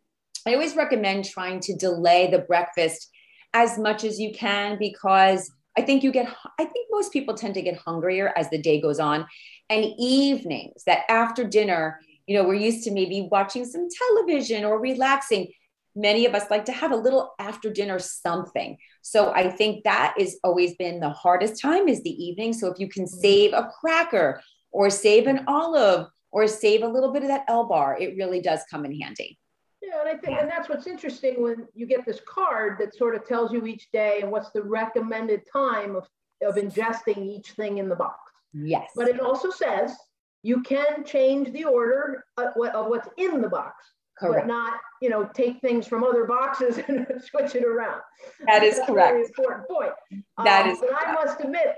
I 0.47 0.53
always 0.53 0.77
recommend 0.77 1.25
trying 1.25 1.61
to 1.61 1.77
delay 1.77 2.31
the 2.31 2.41
breakfast 2.41 3.09
as 3.55 3.79
much 3.79 4.05
as 4.05 4.21
you 4.21 4.33
can 4.33 4.77
because 4.79 5.51
I 5.79 5.83
think 5.83 6.03
you 6.03 6.13
get, 6.13 6.29
I 6.59 6.65
think 6.65 6.89
most 6.91 7.13
people 7.13 7.35
tend 7.35 7.55
to 7.55 7.63
get 7.63 7.79
hungrier 7.79 8.33
as 8.37 8.51
the 8.51 8.59
day 8.59 8.81
goes 8.81 9.01
on. 9.01 9.27
And 9.71 9.87
evenings, 9.99 10.83
that 10.85 11.03
after 11.09 11.45
dinner, 11.45 12.01
you 12.31 12.37
know, 12.37 12.45
we're 12.45 12.55
used 12.55 12.85
to 12.85 12.93
maybe 12.93 13.27
watching 13.29 13.65
some 13.65 13.89
television 13.91 14.65
or 14.65 14.79
relaxing. 14.79 15.49
Many 15.97 16.27
of 16.27 16.35
us 16.37 16.49
like 16.49 16.65
to 16.67 16.73
have 16.73 16.93
a 16.93 16.97
little 16.97 17.35
after 17.41 17.73
dinner 17.73 17.99
something. 17.99 18.79
So 19.03 19.33
I 19.33 19.51
think 19.51 19.83
that 19.83 20.15
has 20.17 20.37
always 20.45 20.77
been 20.77 21.01
the 21.01 21.11
hardest 21.11 21.61
time 21.61 21.89
is 21.89 22.05
the 22.05 22.25
evening. 22.25 22.53
So 22.53 22.69
if 22.69 22.79
you 22.79 22.89
can 22.89 23.03
mm-hmm. 23.03 23.19
save 23.19 23.53
a 23.53 23.69
cracker 23.81 24.41
or 24.71 24.91
save 24.91 25.27
an 25.27 25.43
olive 25.49 26.07
or 26.31 26.47
save 26.47 26.85
a 26.85 26.87
little 26.87 27.13
bit 27.13 27.23
of 27.23 27.29
that 27.31 27.47
L 27.49 27.67
bar, 27.67 27.99
it 27.99 28.17
really 28.17 28.41
does 28.41 28.61
come 28.71 28.85
in 28.85 29.01
handy. 29.01 29.37
Yeah, 29.83 29.99
and 29.99 30.09
I 30.09 30.15
think, 30.21 30.39
and 30.39 30.49
that's 30.49 30.69
what's 30.69 30.87
interesting 30.87 31.43
when 31.43 31.67
you 31.75 31.85
get 31.85 32.07
this 32.07 32.21
card 32.29 32.79
that 32.79 32.95
sort 32.95 33.17
of 33.17 33.27
tells 33.27 33.53
you 33.53 33.67
each 33.67 33.91
day 33.91 34.21
and 34.23 34.31
what's 34.31 34.51
the 34.51 34.63
recommended 34.63 35.41
time 35.53 35.97
of, 35.97 36.07
of 36.47 36.55
ingesting 36.55 37.27
each 37.27 37.51
thing 37.55 37.79
in 37.79 37.89
the 37.89 37.97
box. 37.97 38.21
Yes. 38.53 38.89
But 38.95 39.09
it 39.09 39.19
also 39.19 39.51
says 39.51 39.97
you 40.43 40.63
can 40.63 41.05
change 41.05 41.53
the 41.53 41.65
order 41.65 42.25
of, 42.37 42.49
of 42.75 42.87
what's 42.87 43.09
in 43.17 43.41
the 43.41 43.49
box. 43.49 43.75
Correct. 44.19 44.47
But 44.47 44.53
not, 44.53 44.75
you 45.01 45.09
know, 45.09 45.29
take 45.35 45.61
things 45.61 45.87
from 45.87 46.05
other 46.05 46.25
boxes 46.25 46.79
and 46.89 47.07
switch 47.23 47.55
it 47.55 47.65
around. 47.65 48.01
That 48.47 48.63
is 48.63 48.77
That's 48.77 48.89
correct. 48.89 49.13
Very 49.13 49.25
important 49.25 49.69
point. 49.69 49.93
That 50.45 50.67
um, 50.67 50.71
is. 50.71 50.79
But 50.79 50.91
correct. 50.91 51.07
I 51.07 51.13
must 51.13 51.41
admit, 51.41 51.77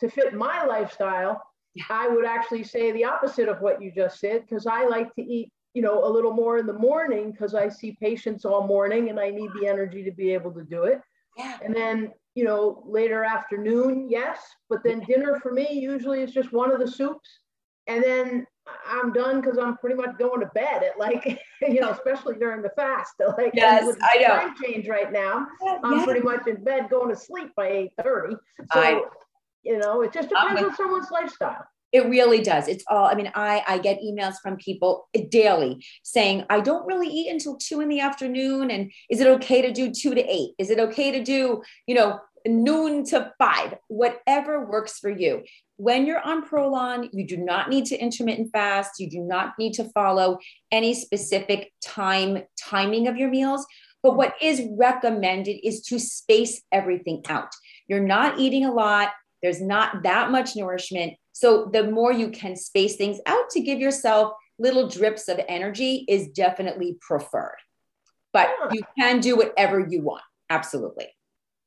to 0.00 0.08
fit 0.08 0.34
my 0.34 0.64
lifestyle, 0.64 1.42
yeah. 1.74 1.84
I 1.90 2.08
would 2.08 2.24
actually 2.24 2.64
say 2.64 2.92
the 2.92 3.04
opposite 3.04 3.48
of 3.48 3.60
what 3.60 3.80
you 3.82 3.92
just 3.92 4.20
said 4.20 4.42
because 4.42 4.66
I 4.66 4.86
like 4.86 5.14
to 5.14 5.22
eat 5.22 5.52
you 5.74 5.82
know, 5.82 6.04
a 6.04 6.10
little 6.10 6.32
more 6.32 6.58
in 6.58 6.66
the 6.66 6.72
morning 6.72 7.32
because 7.32 7.54
I 7.54 7.68
see 7.68 7.96
patients 7.98 8.44
all 8.44 8.66
morning 8.66 9.08
and 9.08 9.18
I 9.18 9.30
need 9.30 9.50
the 9.58 9.66
energy 9.66 10.04
to 10.04 10.12
be 10.12 10.32
able 10.32 10.52
to 10.52 10.62
do 10.64 10.84
it. 10.84 11.00
Yeah. 11.38 11.58
And 11.64 11.74
then, 11.74 12.12
you 12.34 12.44
know, 12.44 12.82
later 12.86 13.24
afternoon, 13.24 14.08
yes. 14.10 14.38
But 14.68 14.84
then 14.84 15.00
dinner 15.00 15.40
for 15.40 15.52
me 15.52 15.68
usually 15.72 16.20
is 16.20 16.32
just 16.32 16.52
one 16.52 16.72
of 16.72 16.78
the 16.78 16.90
soups 16.90 17.28
and 17.86 18.02
then 18.02 18.46
I'm 18.86 19.12
done 19.12 19.40
because 19.40 19.58
I'm 19.58 19.76
pretty 19.76 19.96
much 19.96 20.18
going 20.18 20.40
to 20.40 20.46
bed 20.54 20.82
at 20.82 20.98
like, 20.98 21.40
you 21.62 21.80
know, 21.80 21.90
especially 21.90 22.36
during 22.36 22.62
the 22.62 22.70
fast. 22.76 23.14
Like, 23.38 23.52
yes, 23.54 23.96
I 24.02 24.18
know. 24.18 24.28
Time 24.28 24.54
change 24.62 24.88
right 24.88 25.10
now. 25.10 25.46
I'm 25.82 25.98
yeah. 25.98 26.04
pretty 26.04 26.20
much 26.20 26.46
in 26.46 26.62
bed 26.62 26.88
going 26.90 27.08
to 27.08 27.16
sleep 27.16 27.50
by 27.56 27.68
eight 27.68 27.92
thirty. 28.02 28.34
So, 28.72 28.80
I, 28.80 29.00
you 29.62 29.78
know, 29.78 30.02
it 30.02 30.12
just 30.12 30.28
depends 30.28 30.60
um, 30.60 30.68
on 30.68 30.76
someone's 30.76 31.10
lifestyle. 31.10 31.64
It 31.92 32.06
really 32.06 32.40
does. 32.40 32.68
It's 32.68 32.84
all, 32.88 33.04
I 33.04 33.14
mean, 33.14 33.30
I, 33.34 33.62
I 33.68 33.78
get 33.78 34.00
emails 34.00 34.36
from 34.42 34.56
people 34.56 35.08
daily 35.30 35.84
saying, 36.02 36.44
I 36.48 36.60
don't 36.60 36.86
really 36.86 37.08
eat 37.08 37.30
until 37.30 37.56
two 37.56 37.80
in 37.80 37.88
the 37.88 38.00
afternoon. 38.00 38.70
And 38.70 38.90
is 39.10 39.20
it 39.20 39.26
okay 39.26 39.60
to 39.60 39.70
do 39.70 39.90
two 39.90 40.14
to 40.14 40.22
eight? 40.22 40.52
Is 40.58 40.70
it 40.70 40.80
okay 40.80 41.12
to 41.12 41.22
do, 41.22 41.62
you 41.86 41.94
know, 41.94 42.18
noon 42.46 43.04
to 43.06 43.32
five, 43.38 43.74
whatever 43.88 44.66
works 44.66 44.98
for 44.98 45.10
you. 45.10 45.42
When 45.76 46.06
you're 46.06 46.20
on 46.20 46.46
Prolon, 46.46 47.08
you 47.12 47.26
do 47.26 47.36
not 47.36 47.68
need 47.68 47.86
to 47.86 47.98
intermittent 47.98 48.50
fast. 48.52 49.00
You 49.00 49.10
do 49.10 49.20
not 49.20 49.58
need 49.58 49.74
to 49.74 49.90
follow 49.90 50.38
any 50.70 50.94
specific 50.94 51.72
time 51.82 52.44
timing 52.60 53.08
of 53.08 53.16
your 53.16 53.30
meals. 53.30 53.66
But 54.02 54.16
what 54.16 54.34
is 54.40 54.62
recommended 54.76 55.64
is 55.66 55.82
to 55.82 55.98
space 55.98 56.62
everything 56.72 57.22
out. 57.28 57.52
You're 57.86 58.00
not 58.00 58.38
eating 58.38 58.64
a 58.64 58.72
lot. 58.72 59.10
There's 59.42 59.60
not 59.60 60.02
that 60.02 60.30
much 60.30 60.56
nourishment. 60.56 61.14
So 61.32 61.70
the 61.72 61.90
more 61.90 62.12
you 62.12 62.30
can 62.30 62.56
space 62.56 62.96
things 62.96 63.20
out 63.26 63.50
to 63.50 63.60
give 63.60 63.78
yourself 63.78 64.32
little 64.58 64.88
drips 64.88 65.28
of 65.28 65.40
energy 65.48 66.04
is 66.08 66.28
definitely 66.28 66.96
preferred. 67.00 67.56
But 68.32 68.48
you 68.72 68.82
can 68.98 69.20
do 69.20 69.36
whatever 69.36 69.80
you 69.80 70.02
want. 70.02 70.22
Absolutely. 70.48 71.08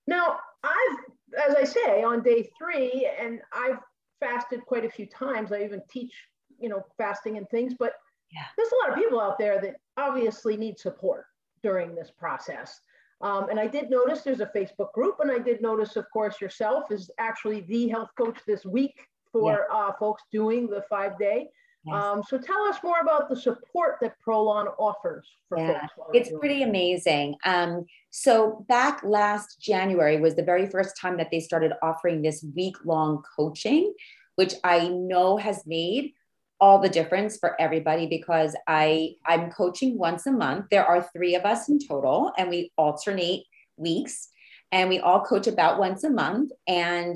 Now, 0.07 0.37
I've, 0.65 1.49
as 1.49 1.55
I 1.55 1.63
say, 1.63 2.03
on 2.03 2.23
day 2.23 2.49
three, 2.57 3.09
and 3.19 3.41
I've 3.53 3.79
fasted 4.19 4.61
quite 4.65 4.85
a 4.85 4.89
few 4.89 5.05
times. 5.05 5.51
I 5.51 5.63
even 5.63 5.81
teach, 5.89 6.13
you 6.59 6.69
know, 6.69 6.83
fasting 6.97 7.37
and 7.37 7.47
things, 7.49 7.73
but 7.77 7.93
yeah. 8.31 8.45
there's 8.57 8.71
a 8.71 8.87
lot 8.87 8.97
of 8.97 9.03
people 9.03 9.21
out 9.21 9.37
there 9.37 9.61
that 9.61 9.75
obviously 9.97 10.57
need 10.57 10.79
support 10.79 11.25
during 11.63 11.95
this 11.95 12.11
process. 12.17 12.79
Um, 13.21 13.49
and 13.49 13.59
I 13.59 13.67
did 13.67 13.89
notice 13.89 14.21
there's 14.21 14.41
a 14.41 14.51
Facebook 14.55 14.91
group, 14.93 15.19
and 15.19 15.31
I 15.31 15.39
did 15.39 15.61
notice, 15.61 15.95
of 15.95 16.05
course, 16.11 16.41
yourself 16.41 16.91
is 16.91 17.09
actually 17.17 17.61
the 17.61 17.87
health 17.87 18.09
coach 18.17 18.37
this 18.45 18.65
week 18.65 18.95
for 19.31 19.67
yeah. 19.69 19.77
uh, 19.77 19.91
folks 19.99 20.23
doing 20.31 20.67
the 20.67 20.83
five 20.89 21.17
day. 21.17 21.49
Yes. 21.85 21.95
Um, 21.95 22.23
so 22.27 22.37
tell 22.37 22.63
us 22.63 22.77
more 22.83 22.99
about 22.99 23.29
the 23.29 23.35
support 23.35 23.97
that 24.01 24.15
Prolon 24.25 24.73
offers 24.79 25.27
for 25.47 25.59
yeah, 25.59 25.87
folks. 25.95 26.09
It's 26.13 26.31
pretty 26.39 26.63
amazing. 26.63 27.35
Um, 27.45 27.85
so 28.09 28.65
back 28.67 29.01
last 29.03 29.59
January 29.59 30.19
was 30.19 30.35
the 30.35 30.43
very 30.43 30.67
first 30.67 30.99
time 30.99 31.17
that 31.17 31.29
they 31.31 31.39
started 31.39 31.73
offering 31.83 32.21
this 32.21 32.43
week 32.55 32.75
long 32.85 33.23
coaching, 33.35 33.93
which 34.35 34.55
I 34.63 34.87
know 34.87 35.37
has 35.37 35.63
made 35.67 36.13
all 36.59 36.79
the 36.79 36.89
difference 36.89 37.37
for 37.37 37.59
everybody 37.59 38.07
because 38.07 38.55
I 38.67 39.15
I'm 39.25 39.51
coaching 39.51 39.97
once 39.97 40.25
a 40.25 40.31
month. 40.31 40.67
There 40.71 40.85
are 40.85 41.07
three 41.15 41.35
of 41.35 41.43
us 41.43 41.69
in 41.69 41.79
total, 41.79 42.31
and 42.37 42.49
we 42.49 42.71
alternate 42.77 43.43
weeks, 43.77 44.29
and 44.71 44.89
we 44.89 44.99
all 44.99 45.21
coach 45.21 45.47
about 45.47 45.79
once 45.79 46.03
a 46.03 46.09
month. 46.09 46.51
And 46.67 47.15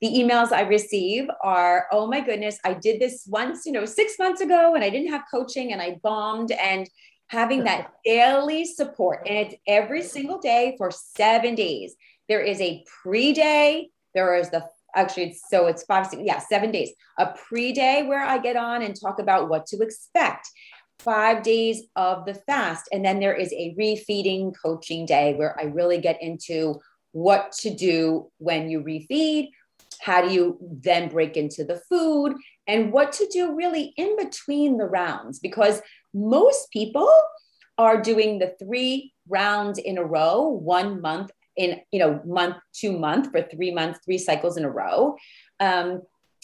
the 0.00 0.08
emails 0.08 0.52
I 0.52 0.62
receive 0.62 1.28
are, 1.42 1.86
oh 1.92 2.06
my 2.06 2.20
goodness, 2.20 2.58
I 2.64 2.74
did 2.74 3.00
this 3.00 3.24
once, 3.26 3.66
you 3.66 3.72
know, 3.72 3.84
six 3.84 4.14
months 4.18 4.40
ago 4.40 4.74
and 4.74 4.82
I 4.82 4.90
didn't 4.90 5.10
have 5.10 5.24
coaching 5.30 5.72
and 5.72 5.82
I 5.82 5.98
bombed 6.02 6.52
and 6.52 6.88
having 7.28 7.64
that 7.64 7.92
daily 8.04 8.64
support. 8.64 9.26
And 9.26 9.36
it's 9.36 9.54
every 9.66 10.02
single 10.02 10.38
day 10.38 10.74
for 10.78 10.90
seven 10.90 11.54
days. 11.54 11.94
There 12.28 12.40
is 12.40 12.60
a 12.60 12.84
pre 13.02 13.32
day, 13.32 13.90
there 14.14 14.34
is 14.36 14.50
the 14.50 14.64
actually 14.94 15.24
it's 15.30 15.42
so 15.48 15.66
it's 15.66 15.84
five 15.84 16.06
six, 16.06 16.22
yeah 16.24 16.38
seven 16.38 16.70
days 16.70 16.90
a 17.18 17.26
pre-day 17.48 18.04
where 18.06 18.24
i 18.24 18.38
get 18.38 18.56
on 18.56 18.82
and 18.82 19.00
talk 19.00 19.20
about 19.20 19.48
what 19.48 19.64
to 19.66 19.80
expect 19.80 20.48
five 20.98 21.42
days 21.42 21.84
of 21.96 22.24
the 22.26 22.34
fast 22.34 22.88
and 22.92 23.04
then 23.04 23.20
there 23.20 23.34
is 23.34 23.52
a 23.52 23.74
refeeding 23.78 24.52
coaching 24.60 25.06
day 25.06 25.34
where 25.34 25.58
i 25.60 25.64
really 25.64 25.98
get 25.98 26.20
into 26.20 26.74
what 27.12 27.52
to 27.52 27.72
do 27.72 28.28
when 28.38 28.68
you 28.68 28.80
refeed 28.82 29.48
how 30.00 30.26
do 30.26 30.32
you 30.32 30.58
then 30.60 31.08
break 31.08 31.36
into 31.36 31.64
the 31.64 31.80
food 31.88 32.34
and 32.66 32.92
what 32.92 33.12
to 33.12 33.28
do 33.32 33.54
really 33.54 33.92
in 33.96 34.16
between 34.16 34.78
the 34.78 34.86
rounds? 34.86 35.38
Because 35.38 35.82
most 36.14 36.70
people 36.72 37.10
are 37.78 38.00
doing 38.00 38.38
the 38.38 38.54
three 38.58 39.12
rounds 39.28 39.78
in 39.78 39.98
a 39.98 40.04
row, 40.04 40.48
one 40.48 41.00
month 41.00 41.30
in, 41.56 41.80
you 41.92 41.98
know, 41.98 42.20
month 42.24 42.56
to 42.74 42.98
month 42.98 43.30
for 43.30 43.42
three 43.42 43.72
months, 43.72 44.00
three 44.04 44.18
cycles 44.18 44.56
in 44.56 44.64
a 44.64 44.70
row. 44.70 45.16
Um, 45.60 46.02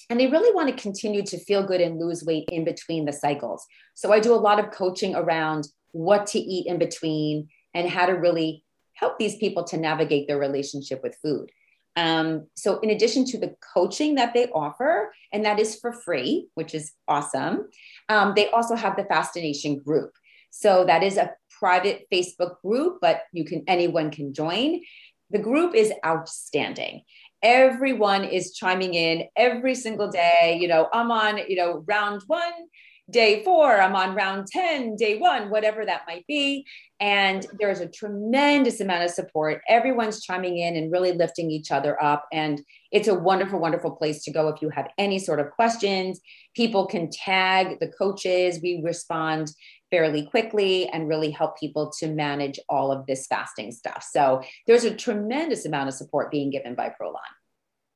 and 0.09 0.21
they 0.21 0.29
really 0.29 0.55
want 0.55 0.69
to 0.69 0.83
continue 0.83 1.23
to 1.25 1.39
feel 1.39 1.67
good 1.67 1.81
and 1.81 1.99
lose 1.99 2.25
weight 2.25 2.49
in 2.53 2.65
between 2.65 3.07
the 3.07 3.13
cycles. 3.13 3.65
So 3.95 4.13
I 4.13 4.21
do 4.21 4.35
a 4.35 4.37
lot 4.37 4.59
of 4.59 4.71
coaching 4.71 5.15
around 5.15 5.69
what 5.93 6.27
to 6.29 6.39
eat 6.39 6.67
in 6.67 6.79
between 6.79 7.49
and 7.75 7.89
how 7.89 8.07
to 8.07 8.13
really 8.13 8.65
help 8.95 9.19
these 9.19 9.37
people 9.37 9.65
to 9.65 9.77
navigate 9.77 10.27
their 10.29 10.39
relationship 10.39 11.03
with 11.03 11.17
food. 11.23 11.51
Um, 11.97 12.47
so, 12.55 12.79
in 12.81 12.91
addition 12.91 13.25
to 13.27 13.39
the 13.39 13.55
coaching 13.75 14.17
that 14.17 14.35
they 14.35 14.49
offer, 14.49 15.13
and 15.33 15.45
that 15.45 15.59
is 15.59 15.77
for 15.77 15.93
free, 15.93 16.49
which 16.55 16.75
is 16.75 16.93
awesome, 17.09 17.69
um, 18.09 18.35
they 18.37 18.51
also 18.51 18.77
have 18.77 18.97
the 18.97 19.05
Fascination 19.05 19.79
group. 19.79 20.13
So, 20.51 20.85
that 20.85 21.03
is 21.03 21.17
a 21.17 21.31
private 21.59 22.07
Facebook 22.13 22.61
group, 22.63 22.99
but 23.01 23.23
you 23.33 23.45
can 23.45 23.65
anyone 23.67 24.11
can 24.11 24.35
join. 24.35 24.83
The 25.31 25.39
group 25.39 25.75
is 25.75 25.93
outstanding. 26.05 27.03
Everyone 27.43 28.25
is 28.25 28.55
chiming 28.55 28.95
in 28.95 29.25
every 29.37 29.75
single 29.75 30.11
day. 30.11 30.59
You 30.61 30.69
know, 30.69 30.89
I'm 30.93 31.11
on, 31.11 31.39
you 31.49 31.57
know, 31.57 31.85
round 31.87 32.23
one 32.27 32.53
day 33.11 33.45
four, 33.45 33.81
I'm 33.81 33.95
on 33.95 34.15
round 34.15 34.47
10, 34.49 34.97
day 34.97 35.19
one, 35.19 35.51
whatever 35.51 35.85
that 35.85 36.03
might 36.07 36.27
be. 36.27 36.67
And 36.99 37.47
there's 37.59 37.81
a 37.81 37.89
tremendous 37.89 38.81
amount 38.81 39.05
of 39.05 39.11
support. 39.11 39.63
Everyone's 39.69 40.23
chiming 40.23 40.59
in 40.59 40.77
and 40.77 40.91
really 40.91 41.13
lifting 41.13 41.51
each 41.51 41.71
other 41.71 42.03
up. 42.03 42.27
And 42.33 42.63
it's 42.91 43.09
a 43.09 43.15
wonderful, 43.15 43.61
wonderful 43.61 43.93
place 43.93 44.25
to 44.25 44.33
go 44.33 44.49
if 44.49 44.63
you 44.63 44.71
have 44.71 44.89
any 44.99 45.19
sort 45.19 45.41
of 45.41 45.51
questions. 45.51 46.21
People 46.55 46.87
can 46.87 47.11
tag 47.11 47.79
the 47.81 47.89
coaches. 47.89 48.61
We 48.63 48.81
respond 48.83 49.53
fairly 49.91 50.27
quickly 50.27 50.89
and 50.89 51.09
really 51.09 51.31
help 51.31 51.59
people 51.59 51.93
to 52.01 52.09
manage 52.09 52.59
all 52.69 52.91
of 52.91 53.07
this 53.07 53.27
fasting 53.27 53.71
stuff. 53.71 54.05
So 54.11 54.43
there's 54.67 54.85
a 54.85 54.95
tremendous 54.95 55.65
amount 55.65 55.89
of 55.89 55.95
support 55.95 56.31
being 56.31 56.51
given 56.51 56.75
by 56.75 56.89
Prolon. 56.89 57.36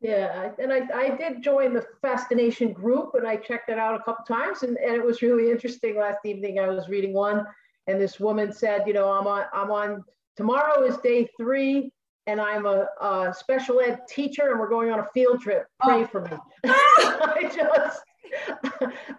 Yeah, 0.00 0.52
and 0.58 0.72
I, 0.72 0.88
I 0.94 1.10
did 1.10 1.42
join 1.42 1.74
the 1.74 1.84
fascination 2.00 2.72
group 2.72 3.14
and 3.14 3.26
I 3.26 3.36
checked 3.36 3.68
it 3.68 3.78
out 3.78 3.94
a 3.94 4.02
couple 4.02 4.24
times 4.24 4.62
and, 4.62 4.78
and 4.78 4.94
it 4.94 5.04
was 5.04 5.20
really 5.20 5.50
interesting. 5.50 5.98
Last 5.98 6.24
evening 6.24 6.58
I 6.58 6.68
was 6.68 6.88
reading 6.88 7.12
one 7.12 7.44
and 7.86 8.00
this 8.00 8.18
woman 8.18 8.50
said, 8.50 8.84
you 8.86 8.94
know, 8.94 9.10
I'm 9.10 9.26
on, 9.26 9.44
I'm 9.52 9.70
on, 9.70 10.02
tomorrow 10.36 10.84
is 10.84 10.96
day 10.98 11.28
three 11.36 11.92
and 12.26 12.40
I'm 12.40 12.64
a, 12.64 12.86
a 13.00 13.34
special 13.36 13.80
ed 13.80 14.00
teacher 14.08 14.50
and 14.50 14.58
we're 14.58 14.70
going 14.70 14.90
on 14.90 15.00
a 15.00 15.06
field 15.12 15.42
trip. 15.42 15.66
Pray 15.82 16.02
oh. 16.02 16.06
for 16.06 16.22
me. 16.22 16.30
Oh. 17.02 17.32
I 17.34 17.42
just, 17.42 18.00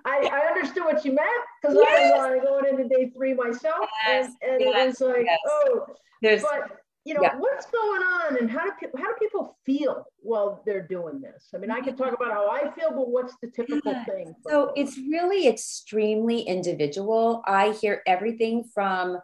I, 0.05 0.29
I 0.31 0.47
understood 0.47 0.85
what 0.85 1.03
you 1.03 1.11
meant 1.11 1.29
because 1.61 1.75
yes. 1.77 2.13
I 2.17 2.35
was 2.35 2.43
going 2.43 2.65
into 2.65 2.87
day 2.87 3.11
three 3.15 3.33
myself 3.33 3.89
yes. 4.07 4.31
and, 4.41 4.53
and 4.53 4.61
yes. 4.61 5.01
it 5.01 5.05
was 5.05 5.15
like, 5.15 5.27
oh, 5.47 5.85
There's, 6.21 6.41
but 6.41 6.77
you 7.05 7.13
know 7.13 7.21
yeah. 7.21 7.35
what's 7.37 7.65
going 7.67 8.01
on 8.01 8.37
and 8.37 8.49
how 8.49 8.63
do 8.63 8.71
people 8.79 8.99
how 8.99 9.07
do 9.07 9.15
people 9.19 9.57
feel 9.65 10.05
while 10.19 10.61
they're 10.65 10.87
doing 10.87 11.19
this? 11.21 11.49
I 11.53 11.57
mean 11.57 11.71
i 11.71 11.81
can 11.81 11.95
talk 11.95 12.13
about 12.13 12.31
how 12.31 12.49
i 12.49 12.69
feel 12.71 12.91
but 12.91 13.09
what's 13.09 13.35
the 13.41 13.49
typical 13.49 13.91
yeah. 13.91 14.05
thing 14.05 14.35
so 14.47 14.71
it's 14.75 14.97
really 14.97 15.47
extremely 15.47 16.41
individual. 16.41 17.43
I 17.47 17.71
hear 17.71 18.01
everything 18.05 18.63
from 18.73 19.17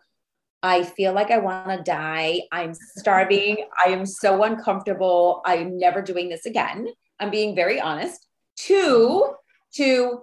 i 0.63 0.84
feel 0.84 1.13
like 1.13 1.32
i 1.32 1.38
want 1.38 1.70
to 1.70 1.84
die. 1.84 2.42
I'm 2.52 2.74
starving. 2.74 3.58
I 3.86 3.90
am 3.90 4.06
so 4.06 4.44
uncomfortable. 4.44 5.42
I'm 5.46 5.78
never 5.78 6.02
doing 6.02 6.30
this 6.30 6.46
again. 6.46 6.88
I'm 7.20 7.32
being 7.32 7.56
very 7.56 7.80
honest. 7.80 8.26
Two 8.56 9.36
to 9.76 10.22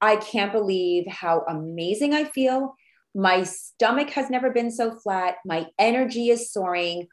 i 0.00 0.16
can't 0.16 0.52
believe 0.52 1.06
how 1.08 1.44
amazing 1.48 2.14
i 2.14 2.24
feel 2.24 2.74
my 3.14 3.44
stomach 3.44 4.10
has 4.10 4.30
never 4.30 4.50
been 4.50 4.70
so 4.70 4.94
flat. 4.98 5.36
My 5.44 5.66
energy 5.78 6.30
is 6.30 6.52
soaring. 6.52 7.08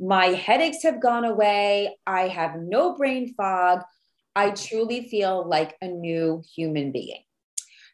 My 0.00 0.26
headaches 0.26 0.82
have 0.82 1.00
gone 1.00 1.24
away. 1.24 1.98
I 2.06 2.28
have 2.28 2.56
no 2.56 2.96
brain 2.96 3.34
fog. 3.34 3.82
I 4.36 4.50
truly 4.50 5.08
feel 5.08 5.48
like 5.48 5.76
a 5.80 5.88
new 5.88 6.42
human 6.54 6.92
being. 6.92 7.22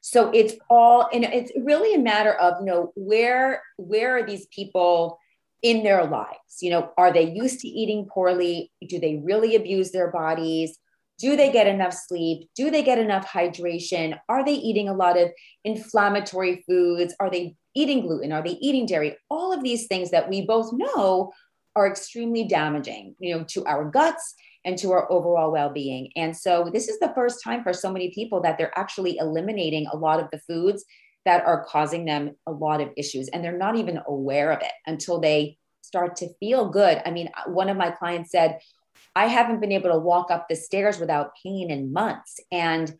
So 0.02 0.30
it's 0.32 0.54
all, 0.68 1.08
and 1.12 1.24
it's 1.24 1.52
really 1.56 1.94
a 1.94 1.98
matter 1.98 2.34
of, 2.34 2.60
you 2.60 2.66
know, 2.66 2.92
where 2.94 3.62
where 3.78 4.18
are 4.18 4.26
these 4.26 4.46
people 4.48 5.18
in 5.62 5.82
their 5.82 6.04
lives? 6.04 6.58
You 6.60 6.70
know, 6.70 6.92
are 6.98 7.10
they 7.10 7.32
used 7.32 7.60
to 7.60 7.68
eating 7.68 8.06
poorly? 8.12 8.70
Do 8.86 9.00
they 9.00 9.22
really 9.24 9.56
abuse 9.56 9.92
their 9.92 10.10
bodies? 10.10 10.78
Do 11.18 11.36
they 11.36 11.52
get 11.52 11.66
enough 11.66 11.94
sleep? 11.94 12.48
Do 12.56 12.70
they 12.70 12.82
get 12.82 12.98
enough 12.98 13.26
hydration? 13.26 14.18
Are 14.28 14.44
they 14.44 14.54
eating 14.54 14.88
a 14.88 14.94
lot 14.94 15.18
of 15.18 15.30
inflammatory 15.64 16.64
foods? 16.66 17.14
Are 17.20 17.30
they 17.30 17.56
eating 17.74 18.02
gluten? 18.02 18.32
Are 18.32 18.42
they 18.42 18.58
eating 18.60 18.86
dairy? 18.86 19.16
All 19.30 19.52
of 19.52 19.62
these 19.62 19.86
things 19.86 20.10
that 20.10 20.28
we 20.28 20.46
both 20.46 20.70
know 20.72 21.32
are 21.76 21.88
extremely 21.88 22.44
damaging, 22.44 23.14
you 23.18 23.36
know, 23.36 23.44
to 23.48 23.64
our 23.64 23.90
guts 23.90 24.34
and 24.64 24.78
to 24.78 24.92
our 24.92 25.10
overall 25.10 25.52
well-being. 25.52 26.10
And 26.16 26.36
so 26.36 26.70
this 26.72 26.88
is 26.88 26.98
the 26.98 27.12
first 27.14 27.42
time 27.42 27.62
for 27.62 27.72
so 27.72 27.92
many 27.92 28.12
people 28.12 28.40
that 28.42 28.58
they're 28.58 28.76
actually 28.78 29.18
eliminating 29.18 29.86
a 29.86 29.96
lot 29.96 30.20
of 30.20 30.28
the 30.32 30.38
foods 30.38 30.84
that 31.24 31.44
are 31.44 31.64
causing 31.64 32.04
them 32.04 32.36
a 32.46 32.52
lot 32.52 32.80
of 32.80 32.90
issues 32.96 33.28
and 33.28 33.42
they're 33.42 33.56
not 33.56 33.76
even 33.76 34.00
aware 34.06 34.52
of 34.52 34.60
it 34.62 34.72
until 34.86 35.20
they 35.20 35.58
start 35.80 36.16
to 36.16 36.28
feel 36.40 36.68
good. 36.68 37.00
I 37.04 37.10
mean, 37.10 37.28
one 37.46 37.68
of 37.68 37.76
my 37.76 37.90
clients 37.90 38.30
said, 38.30 38.58
I 39.16 39.26
haven't 39.26 39.60
been 39.60 39.72
able 39.72 39.90
to 39.90 39.98
walk 39.98 40.30
up 40.30 40.48
the 40.48 40.56
stairs 40.56 40.98
without 40.98 41.32
pain 41.42 41.70
in 41.70 41.92
months. 41.92 42.40
And 42.50 42.94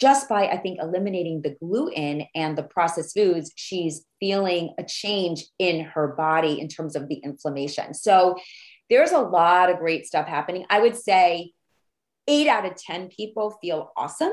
just 0.00 0.28
by, 0.28 0.46
I 0.46 0.56
think, 0.58 0.78
eliminating 0.80 1.42
the 1.42 1.56
gluten 1.60 2.24
and 2.34 2.56
the 2.56 2.62
processed 2.62 3.16
foods, 3.16 3.52
she's 3.56 4.04
feeling 4.20 4.74
a 4.78 4.84
change 4.84 5.44
in 5.58 5.84
her 5.84 6.08
body 6.08 6.60
in 6.60 6.68
terms 6.68 6.94
of 6.94 7.08
the 7.08 7.16
inflammation. 7.16 7.94
So 7.94 8.36
there's 8.88 9.12
a 9.12 9.18
lot 9.18 9.70
of 9.70 9.78
great 9.78 10.06
stuff 10.06 10.26
happening. 10.26 10.64
I 10.70 10.80
would 10.80 10.96
say 10.96 11.52
eight 12.28 12.46
out 12.46 12.64
of 12.64 12.76
10 12.76 13.08
people 13.08 13.58
feel 13.60 13.92
awesome. 13.96 14.32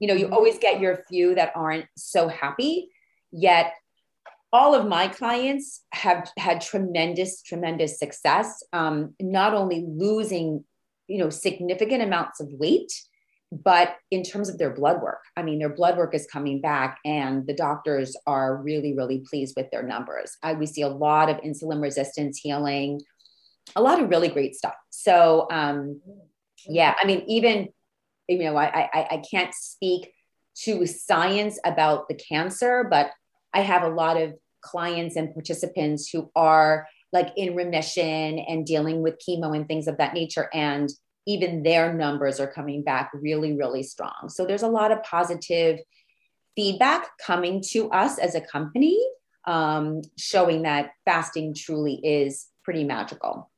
You 0.00 0.08
know, 0.08 0.14
you 0.14 0.26
mm-hmm. 0.26 0.34
always 0.34 0.58
get 0.58 0.80
your 0.80 1.04
few 1.08 1.34
that 1.36 1.52
aren't 1.54 1.86
so 1.96 2.28
happy, 2.28 2.90
yet 3.30 3.72
all 4.52 4.74
of 4.74 4.86
my 4.86 5.08
clients 5.08 5.84
have 5.92 6.30
had 6.38 6.60
tremendous, 6.60 7.42
tremendous 7.42 7.98
success. 7.98 8.62
Um, 8.72 9.14
not 9.20 9.54
only 9.54 9.84
losing, 9.86 10.64
you 11.06 11.18
know, 11.18 11.30
significant 11.30 12.02
amounts 12.02 12.40
of 12.40 12.48
weight, 12.52 12.92
but 13.50 13.96
in 14.10 14.22
terms 14.22 14.48
of 14.48 14.58
their 14.58 14.70
blood 14.70 15.00
work, 15.00 15.22
I 15.36 15.42
mean, 15.42 15.58
their 15.58 15.74
blood 15.74 15.96
work 15.96 16.14
is 16.14 16.26
coming 16.26 16.60
back, 16.60 16.98
and 17.04 17.46
the 17.46 17.54
doctors 17.54 18.16
are 18.26 18.56
really, 18.56 18.94
really 18.94 19.24
pleased 19.28 19.54
with 19.56 19.70
their 19.70 19.82
numbers. 19.82 20.36
I, 20.42 20.52
we 20.54 20.66
see 20.66 20.82
a 20.82 20.88
lot 20.88 21.30
of 21.30 21.38
insulin 21.38 21.80
resistance 21.80 22.38
healing, 22.38 23.00
a 23.74 23.82
lot 23.82 24.02
of 24.02 24.10
really 24.10 24.28
great 24.28 24.54
stuff. 24.54 24.74
So, 24.90 25.46
um, 25.50 26.00
yeah, 26.66 26.94
I 27.00 27.06
mean, 27.06 27.24
even 27.26 27.68
you 28.28 28.44
know, 28.44 28.56
I, 28.56 28.88
I 28.92 29.06
I 29.12 29.22
can't 29.30 29.54
speak 29.54 30.12
to 30.64 30.86
science 30.86 31.58
about 31.64 32.08
the 32.08 32.14
cancer, 32.14 32.86
but 32.90 33.10
I 33.54 33.60
have 33.62 33.82
a 33.82 33.88
lot 33.88 34.20
of 34.20 34.34
clients 34.60 35.16
and 35.16 35.32
participants 35.32 36.10
who 36.10 36.30
are 36.34 36.86
like 37.12 37.30
in 37.36 37.54
remission 37.54 38.38
and 38.38 38.66
dealing 38.66 39.02
with 39.02 39.20
chemo 39.26 39.56
and 39.56 39.66
things 39.66 39.88
of 39.88 39.96
that 39.98 40.14
nature. 40.14 40.48
And 40.52 40.90
even 41.26 41.62
their 41.62 41.92
numbers 41.92 42.40
are 42.40 42.50
coming 42.50 42.82
back 42.82 43.10
really, 43.14 43.56
really 43.56 43.82
strong. 43.82 44.28
So 44.28 44.46
there's 44.46 44.62
a 44.62 44.68
lot 44.68 44.92
of 44.92 45.02
positive 45.02 45.78
feedback 46.56 47.06
coming 47.24 47.62
to 47.70 47.90
us 47.90 48.18
as 48.18 48.34
a 48.34 48.40
company, 48.40 48.98
um, 49.46 50.02
showing 50.18 50.62
that 50.62 50.90
fasting 51.04 51.54
truly 51.54 51.94
is 52.02 52.48
pretty 52.64 52.84
magical. 52.84 53.50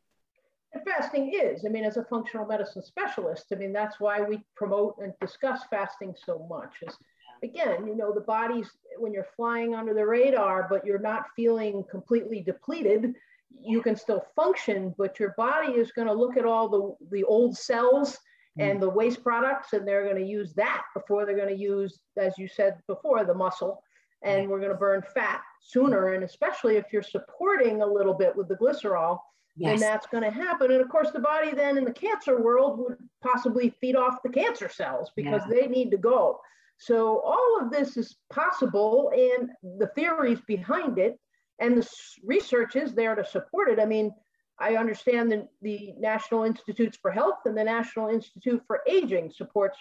And 0.72 0.82
fasting 0.84 1.32
is, 1.34 1.64
I 1.64 1.68
mean, 1.68 1.84
as 1.84 1.96
a 1.96 2.04
functional 2.04 2.46
medicine 2.46 2.82
specialist, 2.82 3.46
I 3.52 3.56
mean, 3.56 3.72
that's 3.72 3.98
why 3.98 4.20
we 4.20 4.44
promote 4.54 4.96
and 5.02 5.12
discuss 5.20 5.62
fasting 5.70 6.14
so 6.24 6.46
much. 6.48 6.74
Is 6.82 6.96
again, 7.42 7.86
you 7.86 7.96
know, 7.96 8.12
the 8.12 8.20
body's 8.20 8.70
when 8.98 9.12
you're 9.12 9.26
flying 9.36 9.74
under 9.74 9.94
the 9.94 10.06
radar, 10.06 10.66
but 10.68 10.84
you're 10.84 10.98
not 10.98 11.26
feeling 11.34 11.84
completely 11.90 12.42
depleted, 12.42 13.14
you 13.62 13.82
can 13.82 13.96
still 13.96 14.24
function, 14.36 14.94
but 14.98 15.18
your 15.18 15.34
body 15.36 15.72
is 15.72 15.92
going 15.92 16.08
to 16.08 16.14
look 16.14 16.36
at 16.36 16.44
all 16.44 16.68
the, 16.68 17.16
the 17.16 17.24
old 17.24 17.56
cells 17.56 18.18
and 18.58 18.78
mm. 18.78 18.80
the 18.80 18.90
waste 18.90 19.22
products, 19.22 19.72
and 19.72 19.86
they're 19.86 20.04
going 20.04 20.22
to 20.22 20.28
use 20.28 20.52
that 20.54 20.82
before 20.94 21.24
they're 21.24 21.36
going 21.36 21.54
to 21.54 21.60
use, 21.60 22.00
as 22.16 22.36
you 22.38 22.48
said 22.48 22.78
before, 22.86 23.24
the 23.24 23.34
muscle. 23.34 23.82
And 24.22 24.50
we're 24.50 24.60
going 24.60 24.72
to 24.72 24.76
burn 24.76 25.02
fat 25.14 25.40
sooner. 25.62 26.12
And 26.12 26.24
especially 26.24 26.76
if 26.76 26.84
you're 26.92 27.02
supporting 27.02 27.80
a 27.80 27.86
little 27.86 28.12
bit 28.12 28.36
with 28.36 28.48
the 28.48 28.56
glycerol, 28.56 29.18
yes. 29.56 29.80
then 29.80 29.80
that's 29.80 30.06
going 30.08 30.24
to 30.24 30.30
happen. 30.30 30.70
And 30.72 30.82
of 30.82 30.90
course, 30.90 31.10
the 31.10 31.20
body 31.20 31.52
then 31.54 31.78
in 31.78 31.84
the 31.84 31.92
cancer 31.92 32.38
world 32.42 32.78
would 32.80 32.98
possibly 33.22 33.70
feed 33.80 33.96
off 33.96 34.22
the 34.22 34.28
cancer 34.28 34.68
cells 34.68 35.10
because 35.16 35.40
yeah. 35.48 35.60
they 35.60 35.66
need 35.68 35.90
to 35.92 35.96
go. 35.96 36.38
So 36.80 37.20
all 37.20 37.58
of 37.60 37.70
this 37.70 37.96
is 37.96 38.16
possible, 38.32 39.12
and 39.14 39.50
the 39.78 39.88
theories 39.88 40.40
behind 40.46 40.98
it 40.98 41.18
and 41.60 41.76
the 41.76 41.88
research 42.24 42.74
is 42.74 42.94
there 42.94 43.14
to 43.14 43.24
support 43.24 43.68
it. 43.68 43.78
I 43.78 43.84
mean, 43.84 44.12
I 44.58 44.76
understand 44.76 45.30
that 45.32 45.48
the 45.62 45.92
National 45.98 46.44
Institutes 46.44 46.98
for 47.00 47.10
Health 47.10 47.40
and 47.44 47.56
the 47.56 47.64
National 47.64 48.08
Institute 48.08 48.62
for 48.66 48.80
Aging 48.88 49.30
supports 49.30 49.78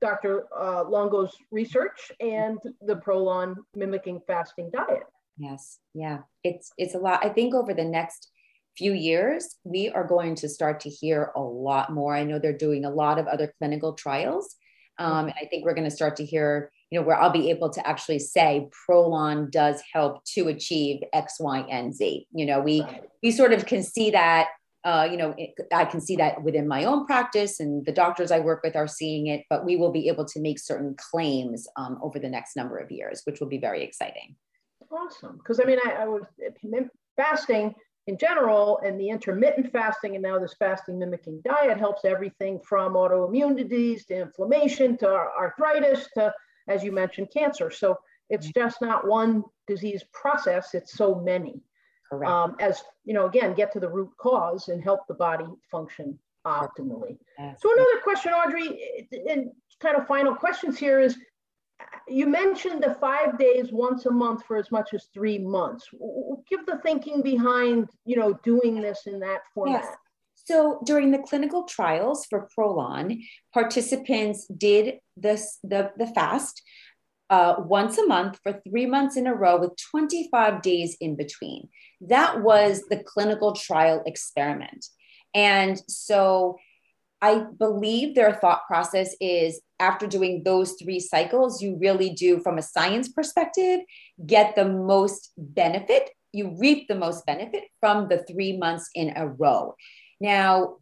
Dr. 0.00 0.46
Uh, 0.56 0.84
Longo's 0.84 1.36
research 1.52 2.10
and 2.20 2.58
the 2.80 2.96
Prolon 2.96 3.54
mimicking 3.74 4.20
fasting 4.26 4.70
diet. 4.72 5.04
Yes, 5.38 5.78
yeah, 5.94 6.18
it's 6.44 6.72
it's 6.76 6.94
a 6.94 6.98
lot. 6.98 7.24
I 7.24 7.28
think 7.28 7.54
over 7.54 7.72
the 7.72 7.84
next 7.84 8.28
few 8.76 8.92
years, 8.92 9.56
we 9.64 9.90
are 9.90 10.06
going 10.06 10.34
to 10.36 10.48
start 10.48 10.80
to 10.80 10.90
hear 10.90 11.32
a 11.36 11.40
lot 11.40 11.92
more. 11.92 12.14
I 12.14 12.24
know 12.24 12.38
they're 12.38 12.56
doing 12.56 12.84
a 12.84 12.90
lot 12.90 13.18
of 13.18 13.26
other 13.26 13.52
clinical 13.58 13.92
trials 13.92 14.56
um, 15.02 15.26
and 15.26 15.34
I 15.40 15.46
think 15.46 15.64
we're 15.64 15.74
going 15.74 15.88
to 15.88 15.94
start 15.94 16.16
to 16.16 16.24
hear, 16.24 16.70
you 16.90 16.98
know, 16.98 17.04
where 17.04 17.20
I'll 17.20 17.30
be 17.30 17.50
able 17.50 17.70
to 17.70 17.86
actually 17.86 18.20
say 18.20 18.68
Prolon 18.70 19.50
does 19.50 19.82
help 19.92 20.24
to 20.34 20.46
achieve 20.48 21.00
X, 21.12 21.38
Y, 21.40 21.66
and 21.68 21.92
Z. 21.92 22.26
You 22.32 22.46
know, 22.46 22.60
we 22.60 22.86
we 23.22 23.32
sort 23.32 23.52
of 23.52 23.66
can 23.66 23.82
see 23.82 24.10
that. 24.10 24.48
Uh, 24.84 25.06
you 25.08 25.16
know, 25.16 25.32
it, 25.38 25.50
I 25.72 25.84
can 25.84 26.00
see 26.00 26.16
that 26.16 26.42
within 26.42 26.66
my 26.66 26.84
own 26.84 27.06
practice, 27.06 27.60
and 27.60 27.84
the 27.86 27.92
doctors 27.92 28.32
I 28.32 28.40
work 28.40 28.62
with 28.64 28.76
are 28.76 28.88
seeing 28.88 29.26
it. 29.26 29.44
But 29.50 29.64
we 29.64 29.76
will 29.76 29.92
be 29.92 30.08
able 30.08 30.24
to 30.26 30.40
make 30.40 30.58
certain 30.58 30.96
claims 31.10 31.66
um, 31.76 31.98
over 32.02 32.18
the 32.18 32.28
next 32.28 32.56
number 32.56 32.78
of 32.78 32.90
years, 32.90 33.22
which 33.24 33.40
will 33.40 33.48
be 33.48 33.58
very 33.58 33.82
exciting. 33.82 34.36
Awesome, 34.90 35.38
because 35.38 35.58
I 35.60 35.64
mean, 35.64 35.78
I, 35.84 36.02
I 36.02 36.06
was 36.06 36.24
fasting 37.16 37.74
in 38.06 38.18
general, 38.18 38.80
and 38.84 38.98
the 38.98 39.08
intermittent 39.08 39.70
fasting 39.70 40.14
and 40.14 40.22
now 40.22 40.38
this 40.38 40.54
fasting 40.58 40.98
mimicking 40.98 41.40
diet 41.44 41.78
helps 41.78 42.04
everything 42.04 42.58
from 42.60 42.94
autoimmune 42.94 43.56
disease 43.56 44.04
to 44.06 44.14
inflammation 44.14 44.96
to 44.98 45.08
arthritis 45.08 46.08
to, 46.14 46.32
as 46.68 46.82
you 46.82 46.90
mentioned, 46.90 47.28
cancer. 47.32 47.70
So 47.70 47.96
it's 48.28 48.48
mm-hmm. 48.48 48.60
just 48.60 48.82
not 48.82 49.06
one 49.06 49.44
disease 49.66 50.04
process, 50.12 50.74
it's 50.74 50.94
so 50.94 51.14
many. 51.14 51.60
Um, 52.26 52.56
as 52.60 52.82
you 53.04 53.14
know, 53.14 53.24
again, 53.24 53.54
get 53.54 53.72
to 53.72 53.80
the 53.80 53.88
root 53.88 54.10
cause 54.18 54.68
and 54.68 54.82
help 54.82 55.06
the 55.08 55.14
body 55.14 55.46
function 55.70 56.18
optimally. 56.46 57.16
So 57.58 57.72
another 57.72 58.00
question, 58.02 58.32
Audrey, 58.32 59.08
and 59.30 59.50
kind 59.80 59.96
of 59.96 60.06
final 60.06 60.34
questions 60.34 60.78
here 60.78 61.00
is 61.00 61.16
you 62.12 62.26
mentioned 62.26 62.82
the 62.82 62.94
five 63.00 63.38
days 63.38 63.72
once 63.72 64.06
a 64.06 64.10
month 64.10 64.44
for 64.46 64.56
as 64.56 64.70
much 64.70 64.94
as 64.94 65.08
three 65.14 65.38
months. 65.38 65.88
Give 66.48 66.64
the 66.66 66.78
thinking 66.82 67.22
behind, 67.22 67.88
you 68.04 68.16
know, 68.16 68.38
doing 68.44 68.80
this 68.80 69.02
in 69.06 69.20
that 69.20 69.40
format. 69.54 69.82
Yes. 69.84 69.96
So 70.44 70.80
during 70.84 71.10
the 71.10 71.18
clinical 71.18 71.64
trials 71.64 72.26
for 72.26 72.48
Prolon, 72.56 73.22
participants 73.54 74.46
did 74.46 74.96
this 75.16 75.58
the, 75.62 75.92
the 75.96 76.08
fast 76.08 76.62
uh, 77.30 77.54
once 77.58 77.96
a 77.96 78.06
month 78.06 78.38
for 78.42 78.60
three 78.68 78.86
months 78.86 79.16
in 79.16 79.26
a 79.26 79.34
row 79.34 79.58
with 79.58 79.72
25 79.90 80.60
days 80.62 80.96
in 81.00 81.16
between. 81.16 81.68
That 82.00 82.42
was 82.42 82.82
the 82.90 83.02
clinical 83.02 83.52
trial 83.54 84.02
experiment. 84.04 84.84
And 85.34 85.80
so 85.88 86.58
I 87.22 87.44
believe 87.56 88.14
their 88.14 88.34
thought 88.34 88.66
process 88.66 89.14
is 89.20 89.60
after 89.78 90.08
doing 90.08 90.42
those 90.44 90.72
three 90.72 90.98
cycles, 90.98 91.62
you 91.62 91.78
really 91.80 92.10
do, 92.10 92.40
from 92.40 92.58
a 92.58 92.62
science 92.62 93.08
perspective, 93.08 93.80
get 94.26 94.56
the 94.56 94.64
most 94.64 95.30
benefit. 95.38 96.10
You 96.32 96.56
reap 96.58 96.88
the 96.88 96.96
most 96.96 97.24
benefit 97.24 97.64
from 97.78 98.08
the 98.08 98.24
three 98.24 98.56
months 98.56 98.90
in 98.96 99.12
a 99.16 99.28
row. 99.28 99.76
Now, 100.20 100.78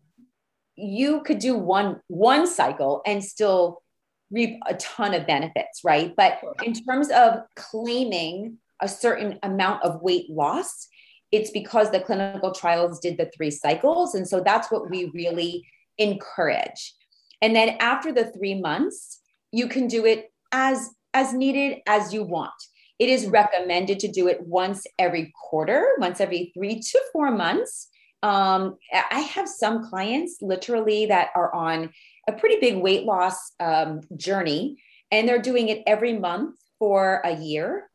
you 0.77 1.21
could 1.23 1.41
do 1.41 1.57
one 1.57 2.01
one 2.09 2.47
cycle 2.47 3.03
and 3.07 3.23
still 3.23 3.83
reap 4.31 4.61
a 4.67 4.75
ton 4.75 5.13
of 5.13 5.27
benefits, 5.27 5.81
right? 5.85 6.15
But 6.17 6.41
in 6.65 6.73
terms 6.73 7.11
of 7.11 7.41
claiming 7.57 8.57
a 8.81 8.89
certain 8.89 9.39
amount 9.43 9.83
of 9.83 10.01
weight 10.01 10.31
loss, 10.31 10.89
it's 11.33 11.51
because 11.51 11.91
the 11.91 12.01
clinical 12.01 12.53
trials 12.53 12.99
did 12.99 13.19
the 13.19 13.31
three 13.37 13.51
cycles. 13.51 14.15
And 14.15 14.27
so 14.27 14.41
that's 14.41 14.71
what 14.71 14.89
we 14.89 15.11
really 15.13 15.67
encourage. 15.99 16.95
And 17.43 17.55
then 17.55 17.77
after 17.81 18.13
the 18.13 18.27
three 18.27 18.61
months, 18.61 19.21
you 19.53 19.69
can 19.69 19.87
do 19.87 20.05
it 20.07 20.33
as 20.53 20.91
as 21.13 21.33
needed 21.33 21.79
as 21.87 22.15
you 22.15 22.23
want. 22.23 22.53
It 22.99 23.09
is 23.09 23.27
recommended 23.27 23.99
to 24.01 24.09
do 24.09 24.29
it 24.29 24.43
once 24.43 24.87
every 24.99 25.33
quarter, 25.35 25.89
once 25.99 26.21
every 26.21 26.53
three 26.55 26.79
to 26.79 27.01
four 27.13 27.31
months. 27.31 27.89
Um, 28.23 28.77
I 28.93 29.21
have 29.21 29.49
some 29.49 29.89
clients 29.89 30.37
literally 30.43 31.07
that 31.07 31.31
are 31.35 31.53
on 31.55 31.91
a 32.29 32.33
pretty 32.33 32.61
big 32.61 32.77
weight 32.77 33.05
loss 33.05 33.53
um, 33.59 34.03
journey, 34.17 34.83
and 35.11 35.27
they're 35.27 35.41
doing 35.41 35.71
it 35.71 35.83
every 35.87 36.19
month 36.19 36.57
for 36.79 37.23
a 37.25 37.35
year. 37.35 37.91